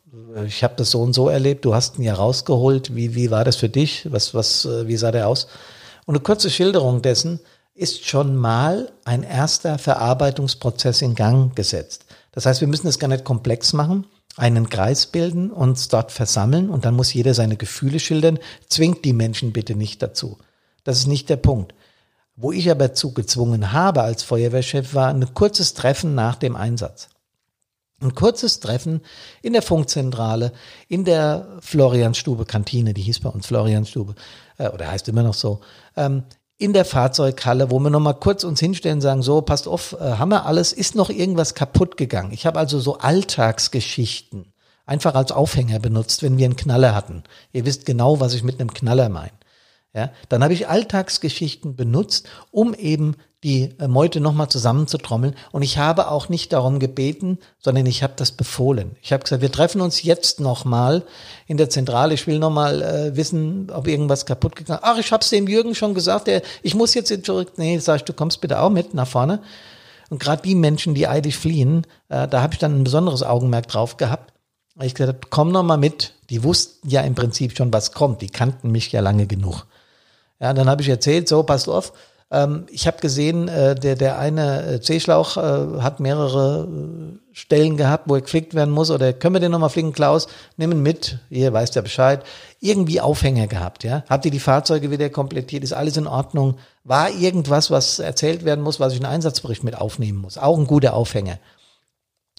ich 0.45 0.63
habe 0.63 0.75
das 0.77 0.91
so 0.91 1.01
und 1.01 1.13
so 1.13 1.29
erlebt, 1.29 1.65
du 1.65 1.75
hast 1.75 1.97
ihn 1.97 2.03
ja 2.03 2.13
rausgeholt, 2.13 2.95
wie, 2.95 3.15
wie 3.15 3.29
war 3.29 3.43
das 3.43 3.57
für 3.57 3.69
dich, 3.69 4.11
was, 4.11 4.33
was, 4.33 4.65
äh, 4.65 4.87
wie 4.87 4.97
sah 4.97 5.11
der 5.11 5.27
aus? 5.27 5.47
Und 6.05 6.15
eine 6.15 6.23
kurze 6.23 6.49
Schilderung 6.49 7.01
dessen 7.01 7.39
ist 7.75 8.07
schon 8.07 8.35
mal 8.35 8.91
ein 9.05 9.23
erster 9.23 9.77
Verarbeitungsprozess 9.77 11.01
in 11.01 11.15
Gang 11.15 11.55
gesetzt. 11.55 12.05
Das 12.31 12.45
heißt, 12.45 12.61
wir 12.61 12.67
müssen 12.67 12.87
es 12.87 12.99
gar 12.99 13.07
nicht 13.09 13.25
komplex 13.25 13.73
machen, 13.73 14.07
einen 14.35 14.69
Kreis 14.69 15.07
bilden, 15.07 15.51
uns 15.51 15.87
dort 15.87 16.11
versammeln 16.11 16.69
und 16.69 16.85
dann 16.85 16.95
muss 16.95 17.13
jeder 17.13 17.33
seine 17.33 17.57
Gefühle 17.57 17.99
schildern. 17.99 18.39
Zwingt 18.69 19.03
die 19.05 19.13
Menschen 19.13 19.51
bitte 19.53 19.75
nicht 19.75 20.01
dazu. 20.01 20.37
Das 20.83 20.99
ist 20.99 21.07
nicht 21.07 21.29
der 21.29 21.37
Punkt. 21.37 21.73
Wo 22.39 22.51
ich 22.51 22.69
aber 22.69 22.93
zu 22.93 23.13
gezwungen 23.13 23.71
habe 23.71 24.03
als 24.03 24.21
Feuerwehrchef 24.21 24.93
war 24.93 25.09
ein 25.09 25.33
kurzes 25.33 25.73
Treffen 25.73 26.13
nach 26.13 26.35
dem 26.35 26.55
Einsatz. 26.55 27.09
Ein 27.99 28.13
kurzes 28.13 28.59
Treffen 28.59 29.01
in 29.41 29.53
der 29.53 29.63
Funkzentrale, 29.63 30.51
in 30.87 31.03
der 31.03 31.47
Florianstube, 31.61 32.45
Kantine, 32.45 32.93
die 32.93 33.01
hieß 33.01 33.21
bei 33.21 33.29
uns 33.29 33.47
Florianstube, 33.47 34.13
äh, 34.59 34.69
oder 34.69 34.91
heißt 34.91 35.09
immer 35.09 35.23
noch 35.23 35.33
so, 35.33 35.61
ähm, 35.95 36.23
in 36.59 36.73
der 36.73 36.85
Fahrzeughalle, 36.85 37.71
wo 37.71 37.79
wir 37.79 37.89
nochmal 37.89 38.13
kurz 38.13 38.43
uns 38.43 38.59
hinstellen 38.59 39.01
sagen, 39.01 39.23
so, 39.23 39.41
passt 39.41 39.67
auf, 39.67 39.93
äh, 39.99 40.03
haben 40.03 40.29
wir 40.29 40.45
alles, 40.45 40.73
ist 40.73 40.93
noch 40.93 41.09
irgendwas 41.09 41.55
kaputt 41.55 41.97
gegangen. 41.97 42.31
Ich 42.33 42.45
habe 42.45 42.59
also 42.59 42.79
so 42.79 42.99
Alltagsgeschichten 42.99 44.53
einfach 44.85 45.15
als 45.15 45.31
Aufhänger 45.31 45.79
benutzt, 45.79 46.21
wenn 46.21 46.37
wir 46.37 46.45
einen 46.45 46.55
Knaller 46.55 46.93
hatten. 46.93 47.23
Ihr 47.51 47.65
wisst 47.65 47.87
genau, 47.87 48.19
was 48.19 48.35
ich 48.35 48.43
mit 48.43 48.59
einem 48.59 48.73
Knaller 48.73 49.09
meine. 49.09 49.31
Ja, 49.97 50.11
dann 50.29 50.43
habe 50.43 50.53
ich 50.53 50.67
Alltagsgeschichten 50.67 51.75
benutzt, 51.75 52.29
um 52.51 52.75
eben 52.75 53.15
die 53.43 53.73
äh, 53.79 53.87
Meute 53.87 54.19
nochmal 54.19 54.47
zusammenzutrommeln. 54.47 55.33
Und 55.51 55.63
ich 55.63 55.79
habe 55.79 56.11
auch 56.11 56.29
nicht 56.29 56.53
darum 56.53 56.77
gebeten, 56.77 57.39
sondern 57.57 57.87
ich 57.87 58.03
habe 58.03 58.13
das 58.15 58.31
befohlen. 58.31 58.95
Ich 59.01 59.11
habe 59.11 59.23
gesagt, 59.23 59.41
wir 59.41 59.51
treffen 59.51 59.81
uns 59.81 60.03
jetzt 60.03 60.39
nochmal 60.39 61.01
in 61.47 61.57
der 61.57 61.71
Zentrale. 61.71 62.13
Ich 62.13 62.27
will 62.27 62.37
nochmal 62.37 62.83
äh, 62.83 63.15
wissen, 63.15 63.71
ob 63.71 63.87
irgendwas 63.87 64.27
kaputt 64.27 64.55
gegangen 64.55 64.81
ist. 64.83 64.87
Ach, 64.87 64.99
ich 64.99 65.11
habe 65.11 65.23
es 65.23 65.31
dem 65.31 65.47
Jürgen 65.47 65.73
schon 65.73 65.95
gesagt, 65.95 66.27
der, 66.27 66.43
ich 66.61 66.75
muss 66.75 66.93
jetzt 66.93 67.25
zurück. 67.25 67.53
Nee, 67.57 67.79
sag 67.79 67.95
ich, 67.95 68.03
du 68.03 68.13
kommst 68.13 68.39
bitte 68.39 68.61
auch 68.61 68.69
mit 68.69 68.93
nach 68.93 69.07
vorne. 69.07 69.41
Und 70.11 70.19
gerade 70.19 70.43
die 70.43 70.53
Menschen, 70.53 70.93
die 70.93 71.07
eilig 71.07 71.37
fliehen, 71.37 71.87
äh, 72.09 72.27
da 72.27 72.43
habe 72.43 72.53
ich 72.53 72.59
dann 72.59 72.79
ein 72.79 72.83
besonderes 72.83 73.23
Augenmerk 73.23 73.67
drauf 73.67 73.97
gehabt. 73.97 74.31
Ich 74.79 74.93
gesagt 74.93 75.31
komm 75.31 75.51
nochmal 75.51 75.79
mit. 75.79 76.13
Die 76.29 76.43
wussten 76.43 76.87
ja 76.87 77.01
im 77.01 77.15
Prinzip 77.15 77.57
schon, 77.57 77.73
was 77.73 77.93
kommt. 77.93 78.21
Die 78.21 78.29
kannten 78.29 78.71
mich 78.71 78.91
ja 78.91 79.01
lange 79.01 79.25
genug. 79.25 79.65
Ja, 80.39 80.53
dann 80.53 80.69
habe 80.69 80.81
ich 80.81 80.89
erzählt, 80.89 81.27
so, 81.27 81.43
passt 81.43 81.67
auf. 81.67 81.93
Ähm, 82.29 82.65
ich 82.69 82.87
habe 82.87 82.99
gesehen, 82.99 83.47
äh, 83.47 83.73
der, 83.75 83.95
der 83.95 84.19
eine 84.19 84.65
äh, 84.65 84.81
C-Schlauch 84.81 85.37
äh, 85.37 85.81
hat 85.81 85.99
mehrere 85.99 86.67
äh, 86.67 87.17
Stellen 87.31 87.77
gehabt, 87.77 88.09
wo 88.09 88.15
er 88.15 88.21
geflickt 88.21 88.53
werden 88.53 88.73
muss. 88.73 88.91
Oder 88.91 89.13
können 89.13 89.35
wir 89.35 89.39
den 89.39 89.51
nochmal 89.51 89.69
flicken, 89.69 89.93
Klaus? 89.93 90.27
Nimm 90.57 90.81
mit, 90.83 91.19
ihr 91.29 91.53
weißt 91.53 91.75
ja 91.75 91.81
Bescheid. 91.81 92.23
Irgendwie 92.59 92.99
Aufhänger 92.99 93.47
gehabt, 93.47 93.83
ja. 93.83 94.03
Habt 94.09 94.25
ihr 94.25 94.31
die 94.31 94.39
Fahrzeuge 94.39 94.91
wieder 94.91 95.09
komplettiert? 95.09 95.63
Ist 95.63 95.73
alles 95.73 95.95
in 95.95 96.07
Ordnung? 96.07 96.57
War 96.83 97.09
irgendwas, 97.11 97.71
was 97.71 97.99
erzählt 97.99 98.43
werden 98.43 98.63
muss, 98.63 98.79
was 98.79 98.93
ich 98.93 98.99
in 98.99 99.05
einen 99.05 99.15
Einsatzbericht 99.15 99.63
mit 99.63 99.77
aufnehmen 99.77 100.19
muss? 100.19 100.37
Auch 100.37 100.57
ein 100.57 100.67
guter 100.67 100.93
Aufhänger. 100.93 101.39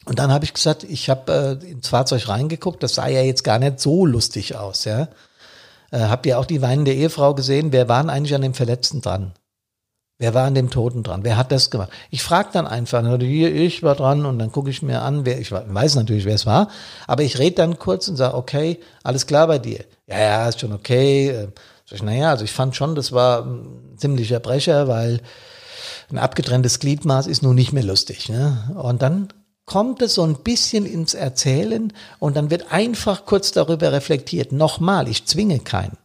Und 0.05 0.19
dann 0.19 0.33
habe 0.33 0.45
ich 0.45 0.55
gesagt, 0.55 0.85
ich 0.85 1.09
habe 1.09 1.61
äh, 1.63 1.71
ins 1.71 1.89
Fahrzeug 1.89 2.29
reingeguckt, 2.29 2.83
das 2.83 2.95
sah 2.95 3.09
ja 3.09 3.23
jetzt 3.23 3.45
gar 3.45 3.59
nicht 3.59 3.81
so 3.81 4.05
lustig 4.07 4.57
aus, 4.57 4.85
ja. 4.85 5.09
Äh, 5.91 6.01
habt 6.01 6.27
ihr 6.27 6.39
auch 6.39 6.47
die 6.47 6.63
weinende 6.63 6.93
Ehefrau 6.93 7.35
gesehen? 7.35 7.73
Wer 7.73 7.89
waren 7.89 8.11
eigentlich 8.11 8.35
an 8.35 8.43
dem 8.43 8.55
Verletzten 8.55 9.01
dran? 9.01 9.33
Wer 10.21 10.35
war 10.35 10.47
an 10.47 10.55
dem 10.55 10.69
Toten 10.69 11.05
dran? 11.05 11.23
Wer 11.23 11.37
hat 11.37 11.53
das 11.53 11.71
gemacht? 11.71 11.91
Ich 12.11 12.25
frage 12.25 12.49
dann 12.53 12.67
einfach, 12.67 13.05
hier, 13.21 13.55
ich 13.55 13.85
war 13.85 13.95
dran 13.95 14.27
und 14.27 14.41
dann 14.41 14.51
gucke 14.51 14.69
ich 14.69 14.83
mir 14.83 15.03
an, 15.03 15.25
wer, 15.25 15.39
ich 15.39 15.53
weiß 15.53 15.95
natürlich, 15.95 16.25
wer 16.25 16.35
es 16.35 16.45
war, 16.45 16.71
aber 17.07 17.23
ich 17.23 17.39
rede 17.39 17.55
dann 17.55 17.79
kurz 17.79 18.09
und 18.09 18.17
sage, 18.17 18.35
okay, 18.35 18.81
alles 19.05 19.29
klar 19.29 19.47
bei 19.47 19.61
dir. 19.61 19.85
Ja, 20.09 20.19
ja, 20.19 20.49
ist 20.49 20.59
schon 20.59 20.73
okay. 20.73 21.29
Äh, 21.29 21.49
sag 21.87 21.97
ich, 21.97 22.03
naja, 22.03 22.31
also 22.31 22.45
ich 22.45 22.53
fand 22.53 22.75
schon, 22.75 22.97
das 22.97 23.13
war 23.13 23.45
ein 23.45 23.97
ziemlicher 23.97 24.41
Brecher, 24.41 24.89
weil 24.89 25.21
ein 26.11 26.19
abgetrenntes 26.19 26.81
Gliedmaß 26.81 27.29
ist 27.29 27.45
nun 27.45 27.55
nicht 27.55 27.73
mehr 27.73 27.85
lustig. 27.85 28.29
Ne? 28.29 28.75
Und 28.77 29.03
dann 29.03 29.29
kommt 29.69 30.03
es 30.03 30.15
so 30.15 30.25
ein 30.25 30.35
bisschen 30.43 30.87
ins 30.87 31.15
Erzählen 31.15 31.93
und 32.19 32.37
dann 32.37 32.51
wird 32.51 32.73
einfach 32.73 33.27
kurz 33.27 33.53
darüber 33.53 33.93
reflektiert. 33.93 34.51
Nochmal, 34.51 35.09
ich 35.09 35.27
zwinge 35.27 35.61
keinen. 35.61 35.97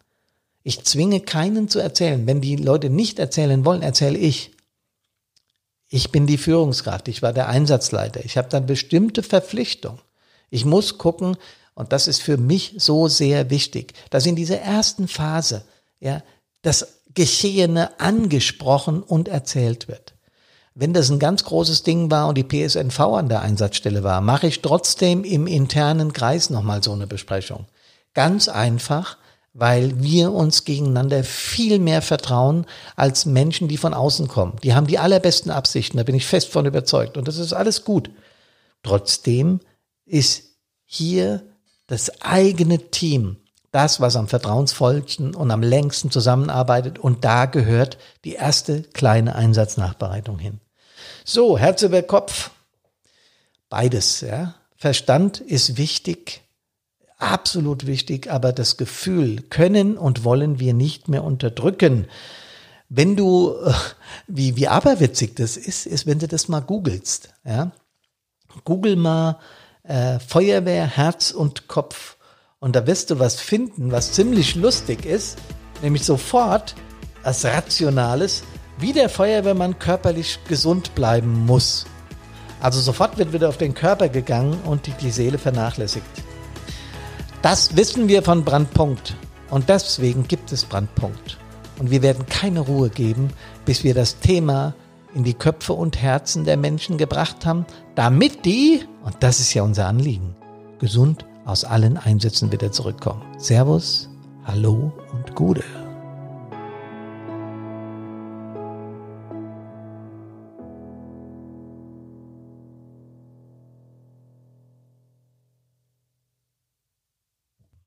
Ich 0.62 0.84
zwinge 0.84 1.22
keinen 1.22 1.70
zu 1.70 1.80
erzählen. 1.80 2.28
Wenn 2.28 2.42
die 2.42 2.58
Leute 2.58 2.90
nicht 2.90 3.18
erzählen 3.18 3.66
wollen, 3.66 3.82
erzähle 3.82 4.20
ich. 4.20 4.52
Ich 5.90 6.12
bin 6.12 6.28
die 6.28 6.38
Führungskraft, 6.38 7.08
ich 7.08 7.22
war 7.22 7.34
der 7.34 7.50
Einsatzleiter, 7.50 8.26
ich 8.26 8.38
habe 8.38 8.50
dann 8.50 8.66
bestimmte 8.66 9.22
Verpflichtungen. 9.22 10.00
Ich 10.50 10.66
muss 10.66 10.98
gucken, 10.98 11.38
und 11.76 11.94
das 11.94 12.08
ist 12.08 12.22
für 12.22 12.38
mich 12.38 12.76
so 12.78 13.08
sehr 13.08 13.50
wichtig, 13.50 13.94
dass 14.10 14.26
in 14.26 14.36
dieser 14.36 14.60
ersten 14.60 15.08
Phase 15.08 15.64
ja, 16.00 16.22
das 16.64 17.00
Geschehene 17.14 18.00
angesprochen 18.00 19.04
und 19.04 19.28
erzählt 19.28 19.88
wird. 19.88 20.13
Wenn 20.76 20.94
das 20.94 21.12
ein 21.12 21.20
ganz 21.20 21.44
großes 21.44 21.84
Ding 21.84 22.10
war 22.10 22.28
und 22.28 22.36
die 22.36 22.44
PSNV 22.44 23.00
an 23.00 23.30
der 23.30 23.42
Einsatzstelle 23.42 24.04
war, 24.04 24.22
mache 24.22 24.48
ich 24.48 24.62
trotzdem 24.62 25.24
im 25.24 25.46
internen 25.46 26.14
Kreis 26.14 26.50
nochmal 26.50 26.82
so 26.82 26.94
eine 26.94 27.06
Besprechung. 27.06 27.66
Ganz 28.16 28.48
einfach, 28.48 29.18
weil 29.54 30.02
wir 30.02 30.32
uns 30.32 30.66
gegeneinander 30.66 31.24
viel 31.24 31.78
mehr 31.78 32.02
vertrauen 32.02 32.66
als 32.96 33.26
Menschen, 33.26 33.68
die 33.68 33.78
von 33.78 33.94
außen 33.94 34.28
kommen. 34.28 34.58
Die 34.64 34.74
haben 34.74 34.88
die 34.88 34.98
allerbesten 34.98 35.52
Absichten, 35.52 35.98
da 35.98 36.04
bin 36.04 36.16
ich 36.16 36.26
fest 36.26 36.50
von 36.50 36.66
überzeugt. 36.66 37.18
Und 37.18 37.28
das 37.28 37.38
ist 37.38 37.54
alles 37.54 37.86
gut. 37.86 38.10
Trotzdem 38.82 39.60
ist 40.06 40.44
hier 40.86 41.44
das 41.86 42.22
eigene 42.22 42.80
Team 42.90 43.38
das, 43.72 44.00
was 44.00 44.16
am 44.16 44.28
vertrauensvollsten 44.28 45.36
und 45.36 45.52
am 45.52 45.62
längsten 45.62 46.12
zusammenarbeitet. 46.12 47.00
Und 47.00 47.24
da 47.26 47.46
gehört 47.46 47.98
die 48.24 48.34
erste 48.34 48.84
kleine 48.84 49.36
Einsatznachbereitung 49.36 50.40
hin. 50.40 50.60
So, 51.26 51.58
Herz 51.58 51.82
über 51.82 52.02
Kopf. 52.02 52.52
Beides, 53.70 54.22
ja. 54.22 54.56
Verstand 54.76 55.40
ist 55.40 55.78
wichtig, 55.78 56.42
absolut 57.18 57.86
wichtig, 57.86 58.30
aber 58.30 58.52
das 58.52 58.76
Gefühl 58.76 59.42
können 59.44 59.98
und 59.98 60.26
wollen 60.26 60.60
wir 60.60 60.74
nicht 60.74 61.08
mehr 61.08 61.24
unterdrücken. 61.24 62.08
Wenn 62.90 63.16
du, 63.16 63.56
äh, 63.64 63.72
wie, 64.28 64.58
wie 64.58 64.68
aberwitzig 64.68 65.36
das 65.36 65.56
ist, 65.56 65.86
ist, 65.86 66.06
wenn 66.06 66.20
du 66.20 66.28
das 66.28 66.50
mal 66.50 66.60
googelst, 66.60 67.30
ja. 67.46 67.72
Google 68.66 68.98
mal 68.98 69.40
äh, 69.84 70.20
Feuerwehr, 70.20 70.86
Herz 70.86 71.32
und 71.32 71.68
Kopf. 71.68 72.18
Und 72.60 72.76
da 72.76 72.86
wirst 72.86 73.10
du 73.10 73.20
was 73.20 73.40
finden, 73.40 73.92
was 73.92 74.12
ziemlich 74.12 74.56
lustig 74.56 75.06
ist, 75.06 75.38
nämlich 75.82 76.04
sofort 76.06 76.76
als 77.24 77.46
Rationales, 77.46 78.44
wie 78.78 78.94
der 78.94 79.10
Feuerwehrmann 79.10 79.80
körperlich 79.80 80.40
gesund 80.48 80.96
bleiben 80.96 81.46
muss. 81.46 81.86
Also 82.60 82.80
sofort 82.80 83.18
wird 83.18 83.34
wieder 83.34 83.50
auf 83.50 83.58
den 83.58 83.74
Körper 83.74 84.10
gegangen 84.10 84.60
und 84.66 84.88
die, 84.88 84.94
die 84.94 85.12
Seele 85.12 85.38
vernachlässigt. 85.38 86.06
Das 87.42 87.76
wissen 87.76 88.08
wir 88.08 88.24
von 88.24 88.46
Brandpunkt. 88.46 89.16
Und 89.50 89.70
deswegen 89.70 90.28
gibt 90.28 90.52
es 90.52 90.64
Brandpunkt. 90.64 91.38
Und 91.80 91.92
wir 91.92 92.02
werden 92.02 92.26
keine 92.26 92.62
Ruhe 92.62 92.90
geben, 92.90 93.32
bis 93.66 93.84
wir 93.84 93.94
das 93.94 94.20
Thema 94.20 94.74
in 95.14 95.24
die 95.24 95.34
Köpfe 95.34 95.74
und 95.74 96.02
Herzen 96.02 96.46
der 96.46 96.58
Menschen 96.58 96.98
gebracht 96.98 97.46
haben, 97.46 97.66
damit 97.96 98.46
die, 98.46 98.82
und 99.04 99.16
das 99.20 99.40
ist 99.40 99.54
ja 99.54 99.64
unser 99.64 99.88
Anliegen, 99.88 100.36
gesund 100.80 101.26
aus 101.46 101.66
allen 101.66 101.98
Einsätzen 101.98 102.52
wieder 102.52 102.72
zurückkommen. 102.72 103.22
Servus, 103.38 104.10
Hallo 104.46 104.92
und 105.12 105.36
Gude. 105.36 105.83